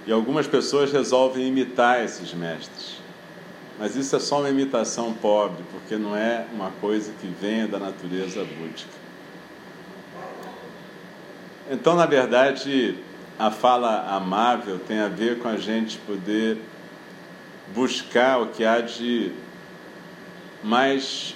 e 0.07 0.13
algumas 0.13 0.47
pessoas 0.47 0.91
resolvem 0.91 1.47
imitar 1.47 2.03
esses 2.03 2.33
mestres. 2.33 2.97
Mas 3.79 3.95
isso 3.95 4.17
é 4.17 4.21
só 4.21 4.39
uma 4.39 4.49
imitação 4.49 5.13
pobre, 5.13 5.63
porque 5.71 5.99
não 5.99 6.17
é 6.17 6.47
uma 6.55 6.71
coisa 6.81 7.13
que 7.21 7.27
venha 7.27 7.69
da 7.69 7.79
natureza 7.79 8.43
búdica. 8.43 9.06
Então, 11.69 11.97
na 11.97 12.07
verdade, 12.07 12.97
a 13.37 13.51
fala 13.51 14.07
amável 14.09 14.79
tem 14.79 15.01
a 15.01 15.09
ver 15.09 15.41
com 15.41 15.49
a 15.49 15.57
gente 15.57 15.99
poder 15.99 16.59
buscar 17.75 18.41
o 18.41 18.47
que 18.49 18.65
há 18.65 18.81
de 18.81 19.33
mais 20.63 21.35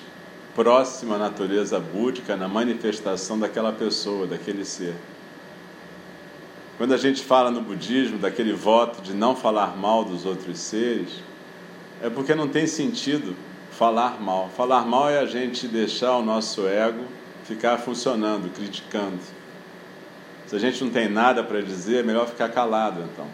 próximo 0.55 1.15
à 1.15 1.19
natureza 1.19 1.81
búdica 1.81 2.37
na 2.37 2.47
manifestação 2.47 3.39
daquela 3.39 3.73
pessoa, 3.73 4.27
daquele 4.27 4.65
ser. 4.65 4.95
Quando 6.79 6.95
a 6.95 6.97
gente 6.97 7.23
fala 7.25 7.51
no 7.51 7.61
budismo 7.61 8.17
daquele 8.17 8.53
voto 8.53 9.03
de 9.03 9.13
não 9.13 9.35
falar 9.35 9.77
mal 9.77 10.05
dos 10.05 10.25
outros 10.25 10.61
seres, 10.61 11.11
é 12.01 12.09
porque 12.09 12.37
não 12.37 12.49
tem 12.49 12.69
sentido 12.69 13.35
falar 13.73 14.21
mal. 14.21 14.49
Falar 14.57 14.87
mal 14.87 15.11
é 15.11 15.19
a 15.19 15.27
gente 15.27 15.67
deixar 15.67 16.17
o 16.17 16.23
nosso 16.23 16.67
ego 16.69 17.05
ficar 17.45 17.79
funcionando, 17.79 18.49
criticando. 18.55 19.40
Se 20.51 20.57
a 20.57 20.59
gente 20.59 20.83
não 20.83 20.91
tem 20.91 21.09
nada 21.09 21.45
para 21.45 21.63
dizer, 21.63 22.01
é 22.01 22.03
melhor 22.03 22.27
ficar 22.27 22.49
calado 22.49 23.03
então. 23.03 23.25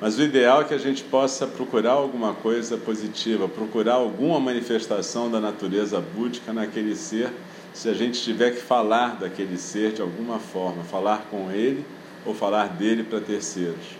Mas 0.00 0.18
o 0.18 0.22
ideal 0.22 0.62
é 0.62 0.64
que 0.64 0.74
a 0.74 0.78
gente 0.78 1.04
possa 1.04 1.46
procurar 1.46 1.92
alguma 1.92 2.34
coisa 2.34 2.76
positiva, 2.76 3.48
procurar 3.48 3.94
alguma 3.94 4.40
manifestação 4.40 5.30
da 5.30 5.38
natureza 5.38 6.00
búdica 6.00 6.52
naquele 6.52 6.96
ser, 6.96 7.30
se 7.72 7.88
a 7.88 7.94
gente 7.94 8.20
tiver 8.20 8.50
que 8.50 8.60
falar 8.60 9.14
daquele 9.14 9.56
ser 9.56 9.92
de 9.92 10.02
alguma 10.02 10.40
forma, 10.40 10.82
falar 10.82 11.24
com 11.30 11.52
ele 11.52 11.86
ou 12.26 12.34
falar 12.34 12.70
dele 12.70 13.04
para 13.04 13.20
terceiros. 13.20 13.96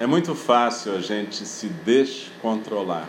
É 0.00 0.06
muito 0.06 0.34
fácil 0.34 0.96
a 0.96 1.00
gente 1.00 1.46
se 1.46 1.68
descontrolar. 1.68 3.08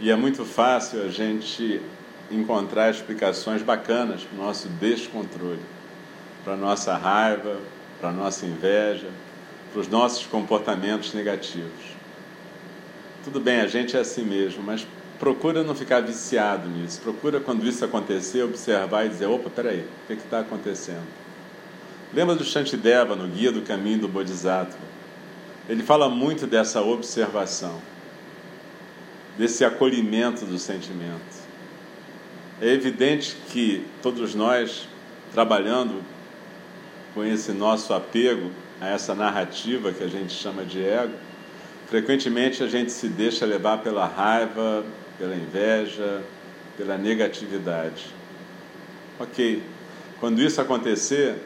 E 0.00 0.10
é 0.10 0.16
muito 0.16 0.46
fácil 0.46 1.02
a 1.02 1.08
gente 1.08 1.82
encontrar 2.30 2.90
explicações 2.90 3.62
bacanas 3.62 4.22
para 4.22 4.38
o 4.38 4.44
nosso 4.44 4.68
descontrole, 4.68 5.60
para 6.44 6.54
a 6.54 6.56
nossa 6.56 6.96
raiva, 6.96 7.56
para 8.00 8.10
a 8.10 8.12
nossa 8.12 8.46
inveja, 8.46 9.08
para 9.72 9.80
os 9.80 9.88
nossos 9.88 10.26
comportamentos 10.26 11.12
negativos. 11.12 11.96
Tudo 13.24 13.40
bem, 13.40 13.60
a 13.60 13.66
gente 13.66 13.96
é 13.96 14.00
assim 14.00 14.24
mesmo, 14.24 14.62
mas 14.62 14.86
procura 15.18 15.62
não 15.62 15.74
ficar 15.74 16.00
viciado 16.00 16.68
nisso. 16.68 17.00
Procura, 17.00 17.40
quando 17.40 17.66
isso 17.66 17.84
acontecer, 17.84 18.42
observar 18.42 19.06
e 19.06 19.08
dizer: 19.08 19.26
opa, 19.26 19.50
peraí, 19.50 19.80
o 19.80 20.06
que 20.06 20.12
está 20.14 20.40
acontecendo? 20.40 21.06
Lembra 22.14 22.34
do 22.34 22.44
Shantideva, 22.44 23.16
no 23.16 23.26
Guia 23.28 23.50
do 23.50 23.62
Caminho 23.62 24.00
do 24.00 24.08
Bodhisattva? 24.08 24.78
Ele 25.68 25.82
fala 25.82 26.08
muito 26.08 26.46
dessa 26.46 26.80
observação, 26.80 27.80
desse 29.36 29.64
acolhimento 29.64 30.44
do 30.46 30.58
sentimento. 30.58 31.45
É 32.60 32.68
evidente 32.68 33.36
que 33.50 33.84
todos 34.02 34.34
nós, 34.34 34.88
trabalhando 35.32 36.02
com 37.12 37.22
esse 37.22 37.52
nosso 37.52 37.92
apego 37.92 38.50
a 38.80 38.88
essa 38.88 39.14
narrativa 39.14 39.92
que 39.92 40.02
a 40.02 40.08
gente 40.08 40.32
chama 40.32 40.64
de 40.64 40.82
ego, 40.82 41.12
frequentemente 41.86 42.62
a 42.62 42.66
gente 42.66 42.92
se 42.92 43.08
deixa 43.08 43.44
levar 43.44 43.78
pela 43.78 44.06
raiva, 44.06 44.84
pela 45.18 45.34
inveja, 45.36 46.22
pela 46.78 46.96
negatividade. 46.96 48.06
Ok, 49.20 49.62
quando 50.18 50.40
isso 50.40 50.58
acontecer, 50.58 51.36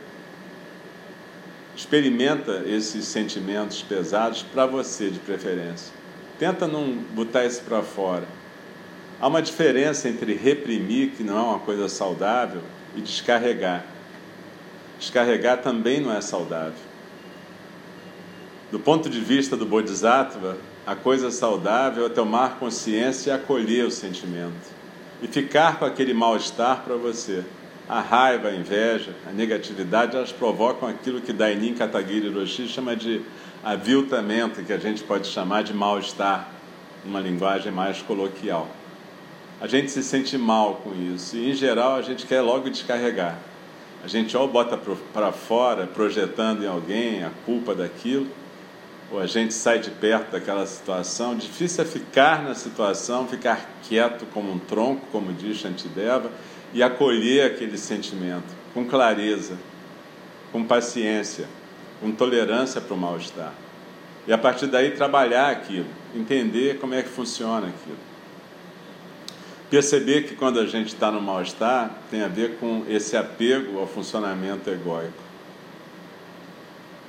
experimenta 1.75 2.63
esses 2.67 3.05
sentimentos 3.07 3.83
pesados 3.83 4.43
para 4.43 4.65
você, 4.65 5.11
de 5.11 5.19
preferência. 5.19 5.93
Tenta 6.39 6.69
não 6.69 6.93
botar 7.15 7.45
isso 7.45 7.63
para 7.63 7.83
fora. 7.83 8.40
Há 9.21 9.29
uma 9.29 9.43
diferença 9.43 10.09
entre 10.09 10.33
reprimir, 10.33 11.11
que 11.11 11.23
não 11.23 11.37
é 11.37 11.43
uma 11.43 11.59
coisa 11.59 11.89
saudável, 11.91 12.63
e 12.97 13.03
descarregar. 13.03 13.85
Descarregar 14.99 15.59
também 15.59 16.01
não 16.01 16.11
é 16.11 16.23
saudável. 16.23 16.73
Do 18.73 18.81
ponto 18.81 19.11
de 19.11 19.21
vista 19.21 19.57
do 19.57 19.67
Bodhisattva, 19.67 20.57
a 20.87 20.95
coisa 20.95 21.31
saudável 21.31 22.07
é 22.07 22.09
tomar 22.09 22.59
consciência 22.59 23.31
e 23.31 23.35
acolher 23.35 23.85
o 23.85 23.91
sentimento. 23.91 24.81
E 25.23 25.29
ficar 25.29 25.79
com 25.79 25.85
aquele 25.85 26.15
mal-estar 26.15 26.83
para 26.83 26.97
você. 26.97 27.45
A 27.87 28.01
raiva, 28.01 28.49
a 28.49 28.55
inveja, 28.55 29.15
a 29.29 29.33
negatividade, 29.33 30.17
elas 30.17 30.33
provocam 30.33 30.89
aquilo 30.89 31.21
que 31.21 31.33
Dainin 31.33 31.75
Katagiri 31.75 32.33
Roshi 32.33 32.69
chama 32.69 32.97
de 32.97 33.21
aviltamento, 33.63 34.63
que 34.63 34.73
a 34.73 34.79
gente 34.79 35.03
pode 35.03 35.27
chamar 35.27 35.63
de 35.63 35.75
mal-estar, 35.75 36.49
numa 37.05 37.21
linguagem 37.21 37.71
mais 37.71 38.01
coloquial. 38.01 38.80
A 39.61 39.67
gente 39.67 39.91
se 39.91 40.03
sente 40.03 40.39
mal 40.39 40.77
com 40.77 40.95
isso. 40.95 41.37
E, 41.37 41.51
em 41.51 41.55
geral, 41.55 41.97
a 41.97 42.03
gente 42.03 42.27
quer 42.27 42.41
logo 42.41 42.71
descarregar. 42.71 43.39
A 44.03 44.09
gente 44.09 44.35
ou 44.35 44.49
bota 44.49 44.79
para 45.13 45.31
fora, 45.31 45.87
projetando 45.87 46.65
em 46.65 46.67
alguém 46.67 47.23
a 47.23 47.31
culpa 47.45 47.75
daquilo, 47.75 48.27
ou 49.13 49.21
a 49.21 49.27
gente 49.27 49.53
sai 49.53 49.79
de 49.79 49.91
perto 49.91 50.31
daquela 50.33 50.65
situação. 50.65 51.37
Difícil 51.37 51.85
é 51.85 51.87
ficar 51.87 52.43
na 52.43 52.55
situação, 52.55 53.29
ficar 53.29 53.69
quieto 53.87 54.25
como 54.33 54.51
um 54.51 54.59
tronco, 54.59 55.07
como 55.13 55.33
diz 55.35 55.59
Shantideva, 55.59 56.31
e 56.73 56.83
acolher 56.83 57.45
aquele 57.45 57.77
sentimento 57.77 58.49
com 58.73 58.87
clareza, 58.87 59.59
com 60.51 60.65
paciência, 60.65 61.47
com 62.01 62.11
tolerância 62.13 62.81
para 62.81 62.95
o 62.95 62.97
mal-estar. 62.97 63.53
E 64.27 64.33
a 64.33 64.39
partir 64.39 64.69
daí 64.69 64.93
trabalhar 64.93 65.51
aquilo, 65.51 65.89
entender 66.15 66.79
como 66.79 66.95
é 66.95 67.03
que 67.03 67.09
funciona 67.11 67.67
aquilo. 67.67 68.10
Perceber 69.71 70.25
que 70.25 70.35
quando 70.35 70.59
a 70.59 70.67
gente 70.67 70.89
está 70.89 71.13
no 71.13 71.23
mal-estar 71.23 71.95
tem 72.11 72.23
a 72.23 72.29
ver 72.29 72.57
com 72.57 72.85
esse 72.89 73.17
apego 73.17 73.79
ao 73.79 73.87
funcionamento 73.87 74.69
egóico. 74.69 75.31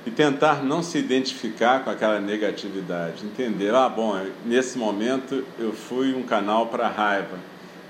E 0.06 0.10
tentar 0.12 0.62
não 0.62 0.80
se 0.80 0.96
identificar 0.96 1.82
com 1.82 1.90
aquela 1.90 2.20
negatividade. 2.20 3.24
Entender, 3.24 3.74
ah, 3.74 3.88
bom, 3.88 4.16
nesse 4.44 4.78
momento 4.78 5.44
eu 5.58 5.72
fui 5.72 6.14
um 6.14 6.22
canal 6.22 6.66
para 6.68 6.86
raiva, 6.86 7.36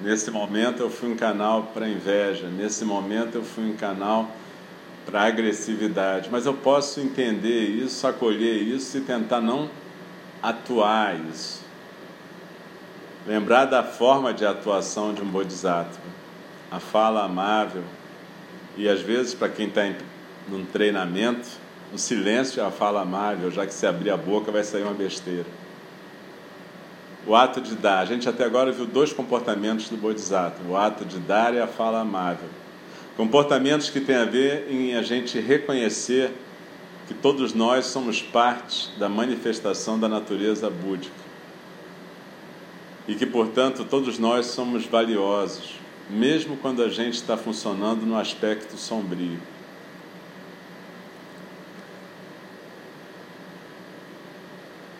nesse 0.01 0.31
momento 0.31 0.81
eu 0.81 0.91
fui 0.91 1.11
um 1.11 1.17
canal 1.17 1.71
para 1.75 1.87
inveja, 1.87 2.49
nesse 2.49 2.83
momento 2.85 3.37
eu 3.37 3.43
fui 3.43 3.65
um 3.65 3.77
canal 3.77 4.31
para 5.05 5.23
agressividade. 5.23 6.31
Mas 6.33 6.47
eu 6.47 6.55
posso 6.55 6.99
entender 6.99 7.69
isso, 7.69 8.07
acolher 8.07 8.57
isso 8.63 8.97
e 8.97 9.01
tentar 9.03 9.43
não 9.43 9.69
atuar 10.43 11.15
isso. 11.31 11.62
Lembrar 13.27 13.67
da 13.67 13.85
forma 13.85 14.35
de 14.35 14.45
atuação 14.45 15.15
de 15.15 15.23
um 15.23 15.27
bodhisattva, 15.27 16.01
a 16.71 16.81
fala 16.81 17.25
amável, 17.25 17.85
e 18.77 18.89
às 18.89 19.01
vezes, 19.01 19.33
para 19.33 19.49
quem 19.49 19.69
está 19.69 19.83
num 20.49 20.65
treinamento, 20.65 21.49
o 21.93 21.99
silêncio 21.99 22.61
é 22.61 22.67
a 22.67 22.71
fala 22.71 23.03
amável, 23.03 23.49
já 23.51 23.65
que 23.65 23.73
se 23.73 23.87
abrir 23.87 24.11
a 24.11 24.17
boca 24.17 24.51
vai 24.51 24.65
sair 24.65 24.83
uma 24.83 24.95
besteira. 24.95 25.47
O 27.25 27.37
ato 27.37 27.61
de 27.61 27.77
dar, 27.77 28.01
a 28.01 28.05
gente 28.05 28.29
até 28.29 28.45
agora 28.45 28.73
viu 28.73 28.87
dois 28.87 29.13
comportamentos 29.13 29.89
do 29.89 29.97
bodhisattva: 29.97 30.69
o 30.69 30.77
ato 30.77 31.05
de 31.05 31.21
dar 31.21 31.55
e 31.55 31.61
a 31.61 31.69
fala 31.69 32.01
amável. 32.01 32.49
Comportamentos 33.17 33.89
que 33.89 34.01
têm 34.01 34.17
a 34.17 34.25
ver 34.25 34.67
em 34.69 34.97
a 34.97 35.03
gente 35.03 35.39
reconhecer 35.39 36.33
que 37.07 37.15
todos 37.15 37.55
nós 37.55 37.87
somos 37.87 38.21
parte 38.21 38.91
da 38.99 39.09
manifestação 39.09 40.01
da 40.01 40.09
natureza 40.09 40.69
búdica 40.69 41.22
e 43.07 43.15
que, 43.15 43.27
portanto, 43.27 43.85
todos 43.85 44.19
nós 44.19 44.47
somos 44.47 44.87
valiosos, 44.87 45.75
mesmo 46.09 46.57
quando 46.57 46.83
a 46.83 46.89
gente 46.89 47.15
está 47.15 47.37
funcionando 47.37 48.07
no 48.07 48.17
aspecto 48.17 48.77
sombrio. 48.77 49.39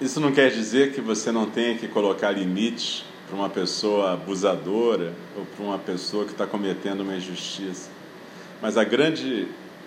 Isso 0.01 0.19
não 0.19 0.33
quer 0.33 0.51
dizer 0.51 0.93
que 0.93 1.01
você 1.01 1.31
não 1.31 1.47
tenha 1.47 1.79
que 1.79 1.87
colocar 1.87 2.33
limites 2.33 3.05
para 3.29 3.37
uma 3.37 3.49
pessoa 3.49 4.15
abusadora 4.15 5.15
ou 5.37 5.47
para 5.47 5.65
uma 5.65 5.79
pessoa 5.79 6.25
que 6.25 6.33
está 6.33 6.45
cometendo 6.45 7.03
uma 7.03 7.15
injustiça. 7.15 7.89
Mas 8.61 8.77
a 8.77 8.83
grande, 8.83 9.47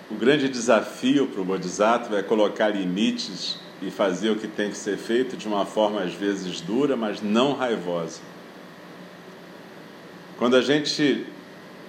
o 0.10 0.16
grande 0.16 0.48
desafio 0.48 1.28
para 1.28 1.42
o 1.42 1.46
Bodhisattva 1.46 2.18
é 2.18 2.24
colocar 2.24 2.70
limites 2.70 3.60
e 3.82 3.92
fazer 3.92 4.30
o 4.30 4.36
que 4.36 4.48
tem 4.48 4.70
que 4.70 4.78
ser 4.78 4.98
feito 4.98 5.36
de 5.36 5.48
uma 5.48 5.66
forma 5.66 6.02
às 6.02 6.14
vezes 6.14 6.62
dura, 6.62 6.96
mas 6.96 7.22
não 7.22 7.54
raivosa. 7.54 8.22
Quando 10.38 10.56
a 10.56 10.62
gente 10.62 11.26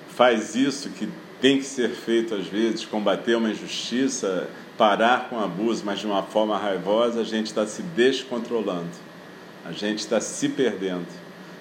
faz 0.09 0.55
isso 0.55 0.91
que 0.91 1.09
tem 1.41 1.59
que 1.59 1.65
ser 1.65 1.91
feito 1.91 2.35
às 2.35 2.47
vezes, 2.47 2.85
combater 2.85 3.37
uma 3.37 3.51
injustiça, 3.51 4.49
parar 4.79 5.29
com 5.29 5.37
o 5.37 5.45
abuso, 5.45 5.83
mas 5.85 5.99
de 5.99 6.07
uma 6.07 6.23
forma 6.23 6.57
raivosa, 6.57 7.21
a 7.21 7.25
gente 7.25 7.47
está 7.47 7.67
se 7.67 7.83
descontrolando, 7.83 8.91
a 9.65 9.73
gente 9.73 9.99
está 9.99 10.21
se 10.21 10.49
perdendo, 10.49 11.07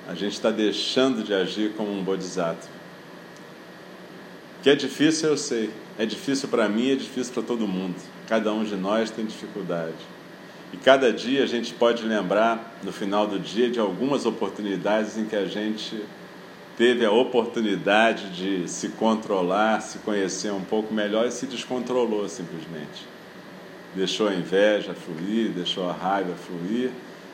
a 0.07 0.13
gente 0.13 0.33
está 0.33 0.51
deixando 0.51 1.23
de 1.23 1.33
agir 1.33 1.73
como 1.75 1.91
um 1.91 2.03
bodhisattva. 2.03 2.75
Que 4.61 4.69
é 4.69 4.75
difícil, 4.75 5.29
eu 5.29 5.37
sei. 5.37 5.69
É 5.97 6.05
difícil 6.05 6.49
para 6.49 6.67
mim, 6.67 6.91
é 6.91 6.95
difícil 6.95 7.33
para 7.33 7.43
todo 7.43 7.67
mundo. 7.67 7.95
Cada 8.27 8.51
um 8.51 8.63
de 8.63 8.75
nós 8.75 9.11
tem 9.11 9.25
dificuldade. 9.25 9.93
E 10.75 10.77
cada 10.77 11.13
dia 11.13 11.41
a 11.41 11.45
gente 11.45 11.73
pode 11.73 12.03
lembrar, 12.03 12.77
no 12.83 12.91
final 12.91 13.25
do 13.25 13.39
dia, 13.39 13.69
de 13.69 13.79
algumas 13.79 14.25
oportunidades 14.25 15.17
em 15.17 15.23
que 15.23 15.33
a 15.33 15.45
gente 15.45 16.03
teve 16.77 17.05
a 17.05 17.11
oportunidade 17.11 18.29
de 18.31 18.69
se 18.69 18.89
controlar, 18.89 19.79
se 19.79 19.99
conhecer 19.99 20.51
um 20.51 20.59
pouco 20.59 20.93
melhor 20.93 21.25
e 21.27 21.31
se 21.31 21.45
descontrolou 21.45 22.27
simplesmente. 22.27 23.07
Deixou 23.95 24.27
a 24.27 24.35
inveja 24.35 24.93
fluir, 24.93 25.51
deixou 25.51 25.89
a 25.89 25.93
raiva 25.93 26.35
fluir 26.35 26.91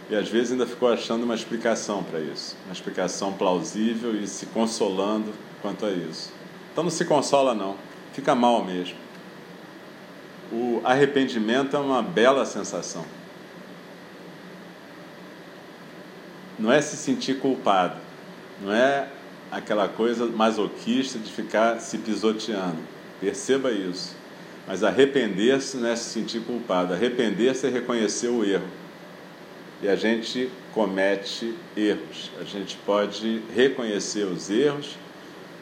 e 0.07 0.15
às 0.15 0.29
vezes 0.29 0.51
ainda 0.51 0.67
ficou 0.67 0.93
achando 0.93 1.23
uma 1.23 1.33
explicação 1.33 2.03
para 2.03 2.19
isso, 2.19 2.55
uma 2.65 2.73
explicação 2.73 3.33
plausível 3.33 4.15
e 4.15 4.27
se 4.27 4.45
consolando 4.45 5.33
quanto 5.63 5.87
a 5.87 5.89
isso. 5.89 6.31
Então 6.71 6.83
não 6.83 6.91
se 6.91 7.05
consola 7.05 7.55
não, 7.55 7.75
fica 8.13 8.35
mal 8.35 8.63
mesmo. 8.63 8.97
O 10.51 10.79
arrependimento 10.83 11.75
é 11.75 11.79
uma 11.79 12.03
bela 12.03 12.45
sensação. 12.45 13.03
Não 16.61 16.71
é 16.71 16.79
se 16.79 16.95
sentir 16.95 17.39
culpado, 17.39 17.97
não 18.61 18.71
é 18.71 19.07
aquela 19.49 19.87
coisa 19.87 20.27
masoquista 20.27 21.17
de 21.17 21.31
ficar 21.31 21.79
se 21.79 21.97
pisoteando. 21.97 22.77
Perceba 23.19 23.71
isso. 23.71 24.15
Mas 24.67 24.83
arrepender-se 24.83 25.77
não 25.77 25.89
é 25.89 25.95
se 25.95 26.11
sentir 26.11 26.41
culpado. 26.41 26.93
Arrepender-se 26.93 27.65
é 27.65 27.69
reconhecer 27.69 28.27
o 28.27 28.45
erro. 28.45 28.67
E 29.81 29.87
a 29.87 29.95
gente 29.95 30.51
comete 30.71 31.55
erros. 31.75 32.29
A 32.39 32.43
gente 32.43 32.77
pode 32.85 33.41
reconhecer 33.55 34.25
os 34.25 34.51
erros, 34.51 34.95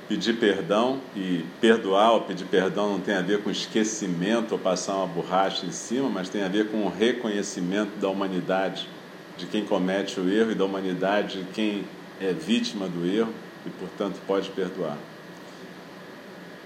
pedir 0.09 0.33
perdão 0.33 0.99
e 1.15 1.45
perdoar 1.62 2.12
ou 2.12 2.21
pedir 2.21 2.43
perdão 2.43 2.91
não 2.91 2.99
tem 2.99 3.15
a 3.15 3.21
ver 3.21 3.41
com 3.41 3.49
esquecimento 3.49 4.51
ou 4.51 4.59
passar 4.59 4.95
uma 4.95 5.07
borracha 5.07 5.65
em 5.65 5.71
cima, 5.71 6.09
mas 6.09 6.27
tem 6.27 6.43
a 6.43 6.49
ver 6.49 6.69
com 6.69 6.83
o 6.83 6.89
reconhecimento 6.89 7.97
da 7.97 8.09
humanidade, 8.09 8.89
de 9.39 9.45
quem 9.45 9.63
comete 9.63 10.19
o 10.19 10.30
erro 10.30 10.52
e 10.52 10.56
da 10.56 10.65
humanidade 10.65 11.43
de 11.43 11.52
quem 11.52 11.86
é 12.19 12.34
vítima 12.34 12.88
do 12.88 13.06
erro 13.06 13.34
e, 13.65 13.69
portanto, 13.69 14.19
pode 14.28 14.49
perdoar. 14.49 14.97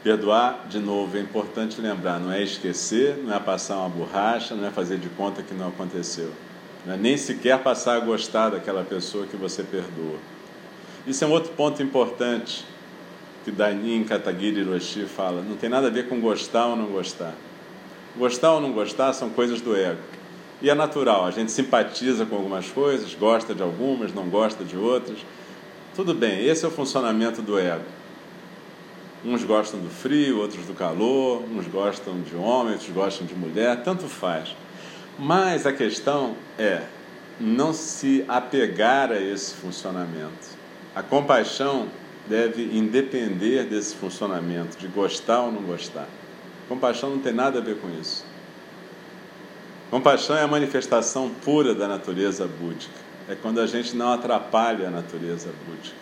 Perdoar, 0.03 0.65
de 0.67 0.79
novo, 0.79 1.15
é 1.15 1.21
importante 1.21 1.79
lembrar: 1.79 2.19
não 2.19 2.31
é 2.31 2.41
esquecer, 2.41 3.17
não 3.23 3.33
é 3.33 3.39
passar 3.39 3.77
uma 3.77 3.89
borracha, 3.89 4.55
não 4.55 4.67
é 4.67 4.71
fazer 4.71 4.97
de 4.97 5.07
conta 5.09 5.43
que 5.43 5.53
não 5.53 5.69
aconteceu. 5.69 6.31
Não 6.85 6.95
é 6.95 6.97
nem 6.97 7.15
sequer 7.15 7.59
passar 7.59 7.95
a 7.95 7.99
gostar 7.99 8.49
daquela 8.49 8.83
pessoa 8.83 9.25
que 9.25 9.37
você 9.37 9.63
perdoa. 9.63 10.17
Isso 11.07 11.23
é 11.23 11.27
um 11.27 11.31
outro 11.31 11.53
ponto 11.53 11.81
importante 11.81 12.65
que 13.45 13.51
Dainin 13.51 14.03
Katagiri 14.03 14.61
Hiroshi 14.61 15.05
fala. 15.05 15.41
Não 15.41 15.55
tem 15.55 15.69
nada 15.69 15.87
a 15.87 15.89
ver 15.89 16.09
com 16.09 16.19
gostar 16.19 16.67
ou 16.67 16.75
não 16.75 16.87
gostar. 16.87 17.33
Gostar 18.17 18.53
ou 18.53 18.61
não 18.61 18.73
gostar 18.73 19.13
são 19.13 19.29
coisas 19.29 19.61
do 19.61 19.75
ego. 19.75 19.99
E 20.63 20.69
é 20.69 20.73
natural, 20.73 21.25
a 21.25 21.31
gente 21.31 21.51
simpatiza 21.51 22.25
com 22.25 22.37
algumas 22.37 22.69
coisas, 22.69 23.13
gosta 23.13 23.53
de 23.53 23.61
algumas, 23.61 24.13
não 24.13 24.29
gosta 24.29 24.63
de 24.63 24.77
outras. 24.77 25.17
Tudo 25.93 26.13
bem, 26.13 26.45
esse 26.45 26.63
é 26.63 26.67
o 26.69 26.71
funcionamento 26.71 27.41
do 27.41 27.59
ego. 27.59 27.83
Uns 29.25 29.43
gostam 29.43 29.81
do 29.81 29.89
frio, 29.89 30.39
outros 30.39 30.65
do 30.65 30.73
calor, 30.73 31.43
uns 31.53 31.67
gostam 31.67 32.21
de 32.21 32.33
homem, 32.37 32.71
outros 32.71 32.89
gostam 32.91 33.27
de 33.27 33.35
mulher, 33.35 33.83
tanto 33.83 34.07
faz. 34.07 34.55
Mas 35.19 35.65
a 35.65 35.73
questão 35.73 36.33
é 36.57 36.83
não 37.41 37.73
se 37.73 38.23
apegar 38.25 39.11
a 39.11 39.19
esse 39.19 39.55
funcionamento. 39.55 40.47
A 40.95 41.03
compaixão 41.03 41.89
deve 42.25 42.63
independer 42.77 43.65
desse 43.65 43.95
funcionamento, 43.95 44.77
de 44.77 44.87
gostar 44.87 45.41
ou 45.41 45.51
não 45.51 45.63
gostar. 45.63 46.07
Compaixão 46.69 47.09
não 47.09 47.19
tem 47.19 47.33
nada 47.33 47.59
a 47.59 47.61
ver 47.61 47.79
com 47.79 47.89
isso. 47.99 48.31
Compaixão 49.93 50.35
é 50.35 50.41
a 50.41 50.47
manifestação 50.47 51.29
pura 51.29 51.75
da 51.75 51.87
natureza 51.87 52.47
búdica 52.47 52.95
é 53.29 53.35
quando 53.35 53.61
a 53.61 53.67
gente 53.67 53.95
não 53.95 54.11
atrapalha 54.11 54.87
a 54.87 54.89
natureza 54.89 55.51
búdica. 55.67 55.95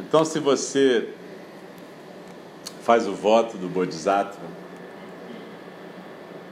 Então, 0.00 0.24
se 0.24 0.40
você 0.40 1.10
faz 2.82 3.06
o 3.06 3.14
voto 3.14 3.56
do 3.56 3.68
Bodhisattva, 3.68 4.48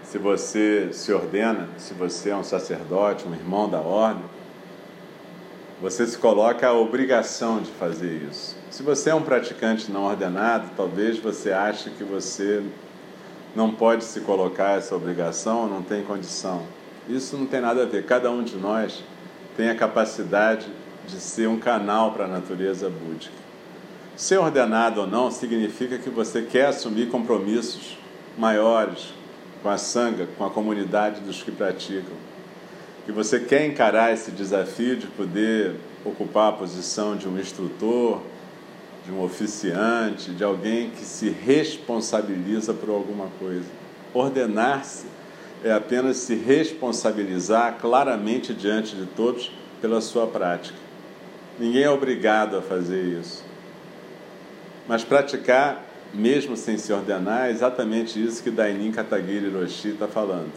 se 0.05 0.19
você 0.19 0.91
se 0.93 1.13
ordena, 1.13 1.69
se 1.77 1.93
você 1.93 2.31
é 2.31 2.37
um 2.37 2.45
sacerdote, 2.45 3.27
um 3.27 3.35
irmão 3.35 3.69
da 3.69 3.81
ordem, 3.81 4.23
você 5.83 6.07
se 6.07 6.17
coloca 6.17 6.69
a 6.69 6.73
obrigação 6.73 7.61
de 7.61 7.73
fazer 7.73 8.23
isso. 8.31 8.57
Se 8.71 8.85
você 8.85 9.11
é 9.11 9.15
um 9.17 9.23
praticante 9.23 9.91
não 9.91 10.05
ordenado, 10.05 10.71
talvez 10.77 11.19
você 11.19 11.51
ache 11.51 11.91
que 11.91 12.05
você 12.05 12.63
não 13.55 13.71
pode 13.71 14.05
se 14.05 14.21
colocar 14.21 14.79
essa 14.79 14.95
obrigação, 14.97 15.69
não 15.69 15.83
tem 15.83 16.03
condição. 16.03 16.63
Isso 17.09 17.37
não 17.37 17.47
tem 17.47 17.61
nada 17.61 17.83
a 17.83 17.87
ver. 17.87 18.05
Cada 18.05 18.31
um 18.31 18.43
de 18.43 18.57
nós 18.57 19.03
tem 19.57 19.71
a 19.71 19.75
capacidade 19.75 20.67
de 21.07 21.17
ser 21.17 21.49
um 21.49 21.59
canal 21.59 22.13
para 22.13 22.25
a 22.25 22.29
natureza 22.29 22.91
búdica. 22.91 23.35
Ser 24.17 24.39
ordenado 24.39 25.01
ou 25.01 25.07
não 25.07 25.31
significa 25.31 25.99
que 25.99 26.09
você 26.09 26.43
quer 26.43 26.67
assumir 26.67 27.11
compromissos 27.11 27.99
maiores 28.39 29.13
com 29.63 29.69
a 29.69 29.77
sanga, 29.77 30.29
com 30.39 30.45
a 30.45 30.51
comunidade 30.51 31.21
dos 31.21 31.43
que 31.43 31.51
praticam. 31.51 32.15
Que 33.05 33.13
você 33.13 33.39
quer 33.39 33.67
encarar 33.67 34.13
esse 34.13 34.31
desafio 34.31 34.97
de 34.97 35.07
poder 35.07 35.77
ocupar 36.05 36.51
a 36.51 36.57
posição 36.57 37.17
de 37.17 37.29
um 37.29 37.39
instrutor, 37.39 38.21
de 39.05 39.13
um 39.13 39.23
oficiante, 39.23 40.31
de 40.31 40.43
alguém 40.43 40.91
que 40.91 41.05
se 41.05 41.29
responsabiliza 41.29 42.73
por 42.73 42.89
alguma 42.89 43.29
coisa. 43.39 43.67
Ordenar-se 44.15 45.07
é 45.63 45.73
apenas 45.73 46.19
se 46.19 46.35
responsabilizar 46.35 47.79
claramente 47.79 48.55
diante 48.55 48.97
de 48.97 49.07
todos 49.07 49.53
pela 49.81 50.01
sua 50.01 50.27
prática. 50.27 50.79
Ninguém 51.59 51.83
é 51.83 51.91
obrigado 51.91 52.57
a 52.57 52.63
fazer 52.63 53.03
isso. 53.03 53.45
Mas 54.89 55.05
praticar, 55.05 55.85
mesmo 56.13 56.57
sem 56.57 56.77
se 56.77 56.93
ordenar, 56.93 57.47
é 57.47 57.51
exatamente 57.51 58.23
isso 58.23 58.43
que 58.43 58.51
Dainin 58.51 58.93
Katagiri 58.93 59.51
Roshi 59.51 59.89
está 59.89 60.09
falando. 60.09 60.53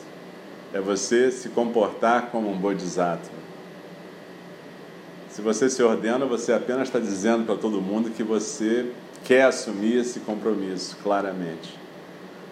É 0.74 0.82
você 0.82 1.32
se 1.32 1.50
comportar 1.50 2.30
como 2.30 2.50
um 2.50 2.58
bodhisattva. 2.58 3.47
Se 5.38 5.44
você 5.44 5.70
se 5.70 5.84
ordena, 5.84 6.26
você 6.26 6.52
apenas 6.52 6.88
está 6.88 6.98
dizendo 6.98 7.46
para 7.46 7.54
todo 7.54 7.80
mundo 7.80 8.10
que 8.10 8.24
você 8.24 8.92
quer 9.24 9.44
assumir 9.44 9.98
esse 9.98 10.22
compromisso, 10.22 10.98
claramente. 11.04 11.78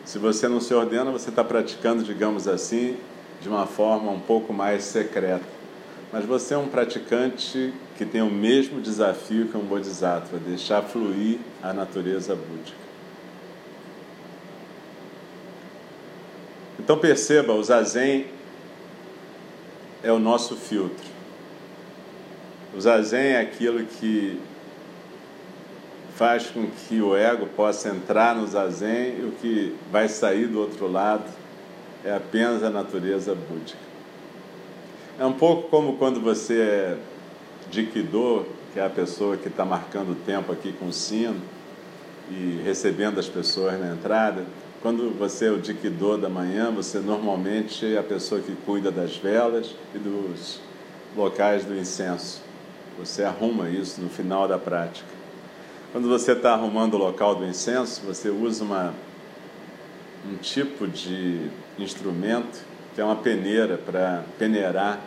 Se 0.06 0.20
você 0.20 0.48
não 0.48 0.62
se 0.62 0.72
ordena, 0.72 1.10
você 1.10 1.32
está 1.32 1.44
praticando, 1.44 2.04
digamos 2.04 2.48
assim, 2.48 2.96
de 3.42 3.50
uma 3.50 3.66
forma 3.66 4.12
um 4.12 4.20
pouco 4.20 4.54
mais 4.54 4.84
secreta. 4.84 5.44
Mas 6.14 6.26
você 6.26 6.54
é 6.54 6.60
um 6.60 6.68
praticante 6.68 7.74
que 7.98 8.06
tem 8.06 8.22
o 8.22 8.30
mesmo 8.30 8.80
desafio 8.80 9.48
que 9.48 9.58
um 9.58 9.66
bodhisattva, 9.66 10.38
deixar 10.38 10.84
fluir 10.84 11.40
a 11.64 11.74
natureza 11.74 12.36
búdica. 12.36 12.78
Então 16.80 17.00
perceba, 17.00 17.52
o 17.52 17.64
zazen 17.64 18.28
é 20.04 20.12
o 20.12 20.20
nosso 20.20 20.56
filtro. 20.56 21.15
O 22.76 22.82
zazen 22.82 23.28
é 23.28 23.40
aquilo 23.40 23.86
que 23.86 24.38
faz 26.16 26.48
com 26.48 26.68
que 26.68 27.02
o 27.02 27.16
ego 27.16 27.46
possa 27.56 27.90
entrar 27.90 28.36
no 28.36 28.46
zazen 28.46 29.18
e 29.20 29.26
o 29.26 29.32
que 29.40 29.74
vai 29.90 30.10
sair 30.10 30.48
do 30.48 30.60
outro 30.60 30.92
lado 30.92 31.24
é 32.04 32.14
apenas 32.14 32.64
a 32.64 32.70
natureza 32.70 33.34
búdica. 33.34 33.80
É 35.18 35.26
um 35.26 35.32
pouco 35.32 35.70
como 35.70 35.98
quando 35.98 36.20
você 36.20 36.60
é 36.60 36.98
Dikidô, 37.72 38.44
que 38.74 38.80
é 38.80 38.86
a 38.86 38.90
pessoa 38.90 39.38
que 39.38 39.48
está 39.48 39.64
marcando 39.64 40.12
o 40.12 40.16
tempo 40.16 40.52
aqui 40.52 40.74
com 40.74 40.88
o 40.88 40.94
sino 40.94 41.42
e 42.30 42.62
recebendo 42.64 43.20
as 43.20 43.30
pessoas 43.30 43.80
na 43.80 43.94
entrada. 43.94 44.44
Quando 44.82 45.18
você 45.18 45.48
é 45.48 45.52
o 45.52 45.60
Dikidô 45.60 46.18
da 46.18 46.28
manhã, 46.28 46.72
você 46.72 47.00
normalmente 47.00 47.96
é 47.96 47.98
a 47.98 48.04
pessoa 48.04 48.42
que 48.42 48.54
cuida 48.66 48.92
das 48.92 49.16
velas 49.16 49.74
e 49.94 49.98
dos 49.98 50.60
locais 51.16 51.64
do 51.64 51.74
incenso. 51.74 52.45
Você 52.98 53.24
arruma 53.24 53.70
isso 53.70 54.02
no 54.02 54.10
final 54.10 54.48
da 54.48 54.58
prática. 54.58 55.08
Quando 55.92 56.08
você 56.08 56.34
está 56.34 56.54
arrumando 56.54 56.96
o 56.96 56.98
local 56.98 57.36
do 57.36 57.46
incenso, 57.46 58.02
você 58.06 58.30
usa 58.30 58.64
uma, 58.64 58.94
um 60.30 60.38
tipo 60.38 60.88
de 60.88 61.50
instrumento 61.78 62.64
que 62.94 63.02
é 63.02 63.04
uma 63.04 63.18
peneira 63.18 63.78
para 63.78 64.24
peneirar 64.40 65.00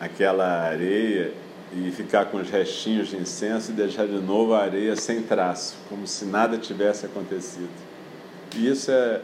aquela 0.00 0.62
areia 0.62 1.32
e 1.72 1.90
ficar 1.90 2.26
com 2.26 2.36
os 2.36 2.48
restinhos 2.48 3.08
de 3.08 3.16
incenso 3.16 3.72
e 3.72 3.74
deixar 3.74 4.06
de 4.06 4.20
novo 4.20 4.54
a 4.54 4.62
areia 4.62 4.94
sem 4.94 5.22
traço, 5.22 5.76
como 5.88 6.06
se 6.06 6.24
nada 6.24 6.56
tivesse 6.56 7.06
acontecido. 7.06 7.68
E 8.54 8.68
isso 8.68 8.92
é 8.92 9.20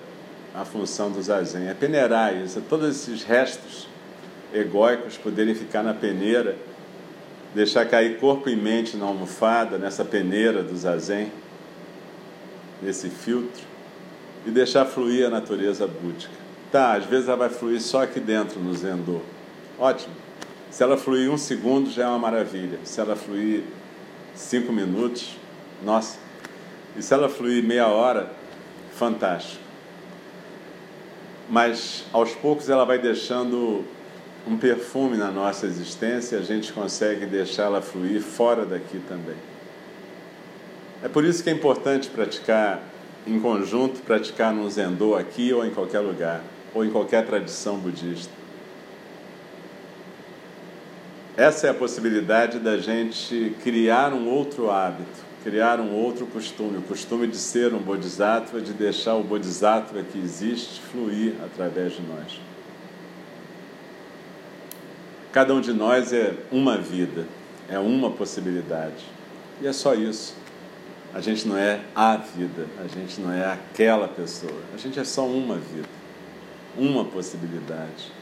a 0.52 0.64
função 0.64 1.12
do 1.12 1.22
zazen, 1.22 1.68
é 1.68 1.74
peneirar 1.74 2.34
isso, 2.34 2.58
é 2.58 2.62
todos 2.68 2.88
esses 2.88 3.22
restos 3.22 3.86
egóicos 4.52 5.16
poderem 5.16 5.54
ficar 5.54 5.84
na 5.84 5.94
peneira, 5.94 6.56
deixar 7.54 7.86
cair 7.86 8.18
corpo 8.18 8.48
e 8.48 8.56
mente 8.56 8.96
na 8.96 9.06
almofada, 9.06 9.78
nessa 9.78 10.04
peneira 10.04 10.62
do 10.62 10.76
zazen, 10.76 11.32
nesse 12.82 13.08
filtro, 13.10 13.62
e 14.46 14.50
deixar 14.50 14.84
fluir 14.84 15.26
a 15.26 15.30
natureza 15.30 15.86
búdica. 15.86 16.32
Tá, 16.70 16.94
às 16.94 17.04
vezes 17.04 17.28
ela 17.28 17.36
vai 17.36 17.48
fluir 17.48 17.80
só 17.80 18.02
aqui 18.02 18.20
dentro 18.20 18.60
no 18.60 18.72
Zendô. 18.74 19.20
Ótimo. 19.78 20.14
Se 20.70 20.82
ela 20.84 20.96
fluir 20.96 21.28
um 21.30 21.36
segundo, 21.36 21.90
já 21.90 22.04
é 22.04 22.06
uma 22.06 22.18
maravilha. 22.18 22.78
Se 22.84 23.00
ela 23.00 23.16
fluir 23.16 23.64
cinco 24.34 24.72
minutos, 24.72 25.36
nossa. 25.82 26.18
E 26.96 27.02
se 27.02 27.12
ela 27.12 27.28
fluir 27.28 27.64
meia 27.64 27.88
hora, 27.88 28.30
fantástico. 28.92 29.60
Mas 31.48 32.04
aos 32.12 32.32
poucos 32.36 32.68
ela 32.68 32.84
vai 32.84 32.98
deixando 32.98 33.84
um 34.46 34.56
perfume 34.56 35.16
na 35.16 35.30
nossa 35.30 35.66
existência 35.66 36.38
a 36.38 36.42
gente 36.42 36.72
consegue 36.72 37.26
deixá-la 37.26 37.80
fluir 37.80 38.22
fora 38.22 38.64
daqui 38.64 39.00
também. 39.08 39.36
É 41.02 41.08
por 41.08 41.24
isso 41.24 41.42
que 41.42 41.50
é 41.50 41.52
importante 41.52 42.08
praticar 42.08 42.82
em 43.26 43.38
conjunto, 43.38 44.00
praticar 44.00 44.52
num 44.52 44.68
zendô 44.68 45.14
aqui 45.14 45.52
ou 45.52 45.64
em 45.64 45.70
qualquer 45.70 46.00
lugar, 46.00 46.42
ou 46.74 46.84
em 46.84 46.90
qualquer 46.90 47.26
tradição 47.26 47.78
budista. 47.78 48.32
Essa 51.36 51.68
é 51.68 51.70
a 51.70 51.74
possibilidade 51.74 52.58
da 52.58 52.76
gente 52.76 53.56
criar 53.62 54.12
um 54.12 54.28
outro 54.28 54.70
hábito, 54.70 55.24
criar 55.42 55.80
um 55.80 55.94
outro 55.94 56.26
costume, 56.26 56.78
o 56.78 56.82
costume 56.82 57.26
de 57.26 57.36
ser 57.36 57.72
um 57.72 57.78
bodhisattva, 57.78 58.60
de 58.60 58.72
deixar 58.72 59.14
o 59.14 59.22
bodhisattva 59.22 60.02
que 60.02 60.18
existe 60.18 60.80
fluir 60.80 61.34
através 61.42 61.94
de 61.94 62.02
nós. 62.02 62.49
Cada 65.32 65.54
um 65.54 65.60
de 65.60 65.72
nós 65.72 66.12
é 66.12 66.34
uma 66.50 66.76
vida, 66.76 67.24
é 67.68 67.78
uma 67.78 68.10
possibilidade. 68.10 69.04
E 69.60 69.66
é 69.66 69.72
só 69.72 69.94
isso. 69.94 70.34
A 71.14 71.20
gente 71.20 71.46
não 71.46 71.56
é 71.56 71.80
a 71.94 72.16
vida, 72.16 72.66
a 72.82 72.88
gente 72.88 73.20
não 73.20 73.32
é 73.32 73.44
aquela 73.44 74.08
pessoa, 74.08 74.60
a 74.72 74.76
gente 74.76 74.98
é 74.98 75.04
só 75.04 75.26
uma 75.26 75.56
vida, 75.56 75.88
uma 76.76 77.04
possibilidade. 77.04 78.12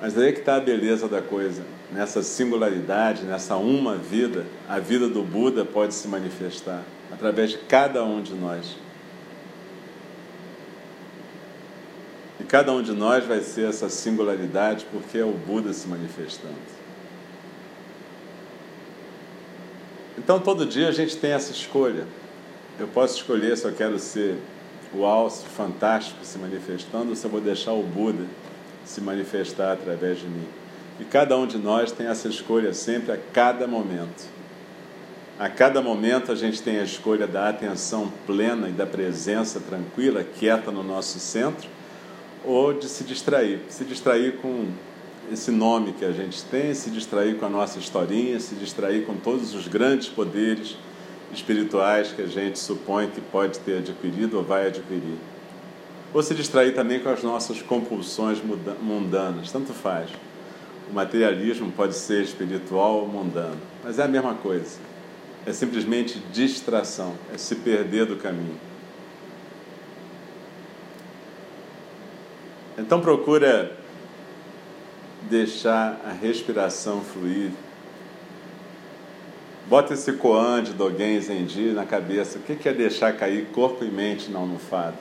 Mas 0.00 0.16
aí 0.16 0.28
é 0.28 0.32
que 0.32 0.40
está 0.40 0.56
a 0.56 0.60
beleza 0.60 1.08
da 1.08 1.22
coisa. 1.22 1.62
Nessa 1.92 2.22
singularidade, 2.22 3.24
nessa 3.24 3.56
uma 3.56 3.96
vida, 3.96 4.44
a 4.68 4.78
vida 4.78 5.08
do 5.08 5.22
Buda 5.22 5.64
pode 5.64 5.94
se 5.94 6.06
manifestar 6.06 6.82
através 7.12 7.50
de 7.50 7.58
cada 7.58 8.04
um 8.04 8.20
de 8.20 8.34
nós. 8.34 8.76
Cada 12.46 12.72
um 12.72 12.82
de 12.82 12.92
nós 12.92 13.24
vai 13.24 13.40
ser 13.40 13.68
essa 13.68 13.88
singularidade 13.88 14.86
porque 14.90 15.18
é 15.18 15.24
o 15.24 15.32
Buda 15.32 15.72
se 15.72 15.86
manifestando. 15.88 16.54
Então 20.18 20.40
todo 20.40 20.64
dia 20.64 20.88
a 20.88 20.92
gente 20.92 21.16
tem 21.16 21.32
essa 21.32 21.52
escolha. 21.52 22.06
Eu 22.78 22.88
posso 22.88 23.16
escolher 23.16 23.56
se 23.56 23.64
eu 23.64 23.72
quero 23.72 23.98
ser 23.98 24.36
o 24.92 25.04
alce 25.04 25.44
fantástico 25.46 26.24
se 26.24 26.38
manifestando 26.38 27.10
ou 27.10 27.16
se 27.16 27.24
eu 27.24 27.30
vou 27.30 27.40
deixar 27.40 27.72
o 27.72 27.82
Buda 27.82 28.24
se 28.84 29.00
manifestar 29.00 29.72
através 29.72 30.18
de 30.18 30.26
mim. 30.26 30.46
E 30.98 31.04
cada 31.04 31.36
um 31.36 31.46
de 31.46 31.58
nós 31.58 31.92
tem 31.92 32.06
essa 32.06 32.28
escolha 32.28 32.72
sempre 32.72 33.12
a 33.12 33.18
cada 33.32 33.66
momento. 33.66 34.24
A 35.38 35.50
cada 35.50 35.82
momento 35.82 36.32
a 36.32 36.34
gente 36.34 36.62
tem 36.62 36.78
a 36.78 36.84
escolha 36.84 37.26
da 37.26 37.50
atenção 37.50 38.10
plena 38.26 38.70
e 38.70 38.72
da 38.72 38.86
presença 38.86 39.60
tranquila, 39.60 40.24
quieta 40.24 40.70
no 40.70 40.82
nosso 40.82 41.18
centro, 41.18 41.68
ou 42.46 42.72
de 42.72 42.88
se 42.88 43.04
distrair. 43.04 43.60
Se 43.68 43.84
distrair 43.84 44.36
com 44.38 44.68
esse 45.30 45.50
nome 45.50 45.92
que 45.92 46.04
a 46.04 46.12
gente 46.12 46.42
tem, 46.44 46.72
se 46.72 46.90
distrair 46.90 47.36
com 47.36 47.46
a 47.46 47.50
nossa 47.50 47.78
historinha, 47.78 48.38
se 48.38 48.54
distrair 48.54 49.04
com 49.04 49.16
todos 49.16 49.54
os 49.54 49.66
grandes 49.66 50.08
poderes 50.08 50.76
espirituais 51.32 52.12
que 52.12 52.22
a 52.22 52.26
gente 52.26 52.58
supõe 52.58 53.08
que 53.08 53.20
pode 53.20 53.58
ter 53.58 53.78
adquirido 53.78 54.38
ou 54.38 54.44
vai 54.44 54.68
adquirir 54.68 55.18
ou 56.16 56.22
se 56.22 56.34
distrair 56.34 56.74
também 56.74 56.98
com 56.98 57.10
as 57.10 57.22
nossas 57.22 57.60
compulsões 57.60 58.40
mundanas, 58.80 59.52
tanto 59.52 59.74
faz. 59.74 60.08
O 60.90 60.94
materialismo 60.94 61.70
pode 61.72 61.94
ser 61.94 62.22
espiritual 62.22 63.00
ou 63.00 63.08
mundano, 63.08 63.58
mas 63.84 63.98
é 63.98 64.04
a 64.04 64.08
mesma 64.08 64.34
coisa. 64.34 64.78
É 65.44 65.52
simplesmente 65.52 66.18
distração, 66.32 67.14
é 67.34 67.36
se 67.36 67.56
perder 67.56 68.06
do 68.06 68.16
caminho. 68.16 68.58
Então 72.78 73.00
procura 73.00 73.72
deixar 75.22 76.00
a 76.04 76.12
respiração 76.12 77.00
fluir. 77.00 77.50
Bota 79.66 79.94
esse 79.94 80.12
koan 80.12 80.62
de 80.62 80.72
Dogen 80.72 81.20
Zenji 81.20 81.72
na 81.72 81.84
cabeça. 81.84 82.38
O 82.38 82.42
que 82.42 82.68
é 82.68 82.72
deixar 82.72 83.16
cair 83.16 83.46
corpo 83.46 83.84
e 83.84 83.90
mente 83.90 84.30
na 84.30 84.38
almofada? 84.38 84.96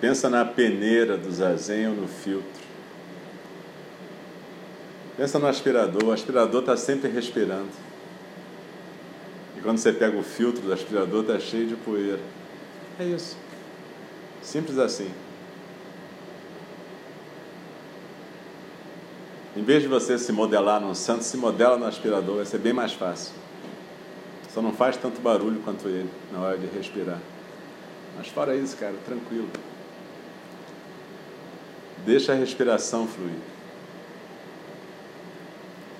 Pensa 0.00 0.28
na 0.28 0.44
peneira 0.44 1.16
do 1.16 1.30
zazen 1.30 1.88
ou 1.88 1.94
no 1.94 2.08
filtro. 2.08 2.62
Pensa 5.16 5.38
no 5.38 5.46
aspirador. 5.46 6.04
O 6.04 6.12
aspirador 6.12 6.60
está 6.60 6.76
sempre 6.76 7.08
respirando. 7.08 7.70
Quando 9.62 9.78
você 9.78 9.92
pega 9.92 10.16
o 10.16 10.22
filtro 10.22 10.62
do 10.62 10.72
aspirador, 10.72 11.22
está 11.22 11.38
cheio 11.38 11.68
de 11.68 11.76
poeira. 11.76 12.20
É 12.98 13.04
isso. 13.04 13.36
Simples 14.42 14.78
assim. 14.78 15.10
Em 19.56 19.62
vez 19.62 19.82
de 19.82 19.88
você 19.88 20.18
se 20.18 20.32
modelar 20.32 20.80
num 20.80 20.94
santo, 20.94 21.22
se 21.22 21.36
modela 21.36 21.76
no 21.76 21.86
aspirador, 21.86 22.36
vai 22.36 22.46
ser 22.46 22.58
bem 22.58 22.72
mais 22.72 22.92
fácil. 22.92 23.34
Só 24.52 24.60
não 24.60 24.72
faz 24.72 24.96
tanto 24.96 25.20
barulho 25.20 25.60
quanto 25.60 25.88
ele 25.88 26.10
na 26.32 26.40
hora 26.40 26.58
de 26.58 26.66
respirar. 26.66 27.20
Mas 28.16 28.28
fora 28.28 28.56
isso, 28.56 28.76
cara, 28.76 28.94
tranquilo. 29.04 29.48
Deixa 32.04 32.32
a 32.32 32.34
respiração 32.34 33.06
fluir. 33.06 33.38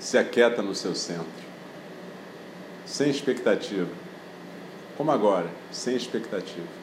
Se 0.00 0.18
aquieta 0.18 0.60
no 0.62 0.74
seu 0.74 0.94
centro 0.94 1.51
sem 2.92 3.08
expectativa. 3.08 3.88
Como 4.98 5.10
agora, 5.10 5.48
sem 5.70 5.96
expectativa. 5.96 6.81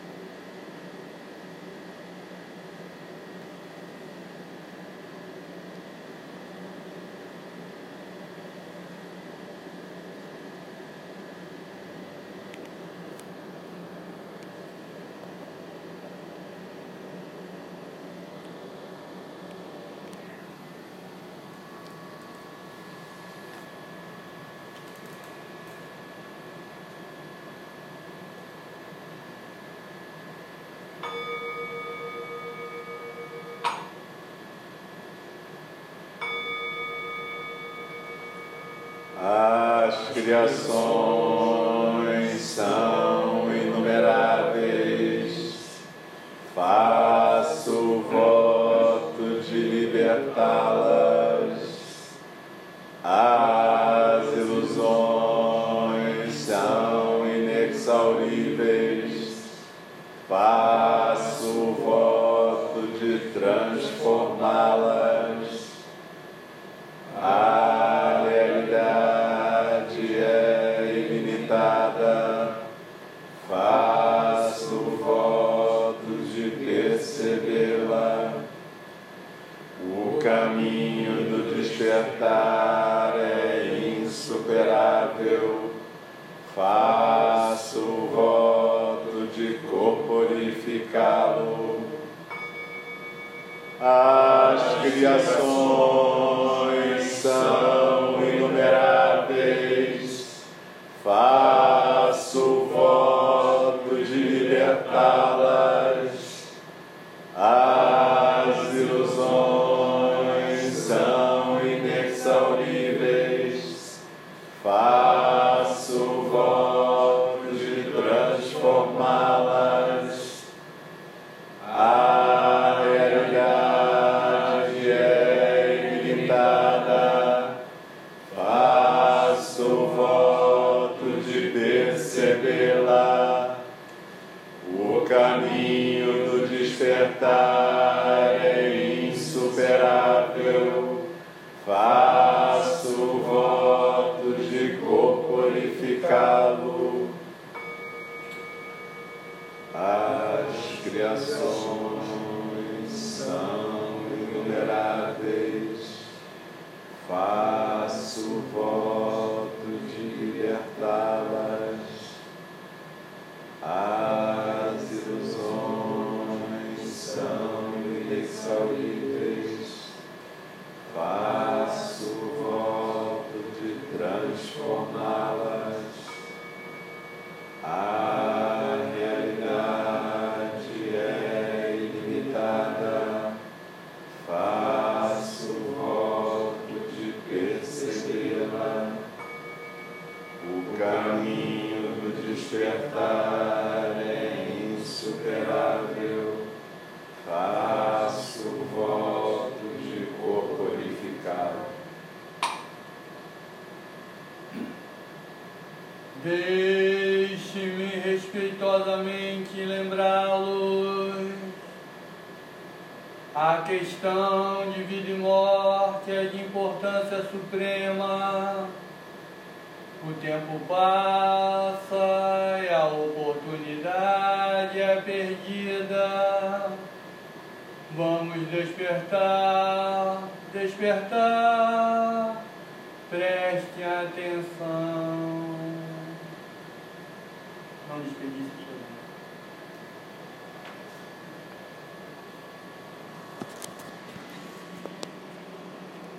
Chipala. 50.09 51.18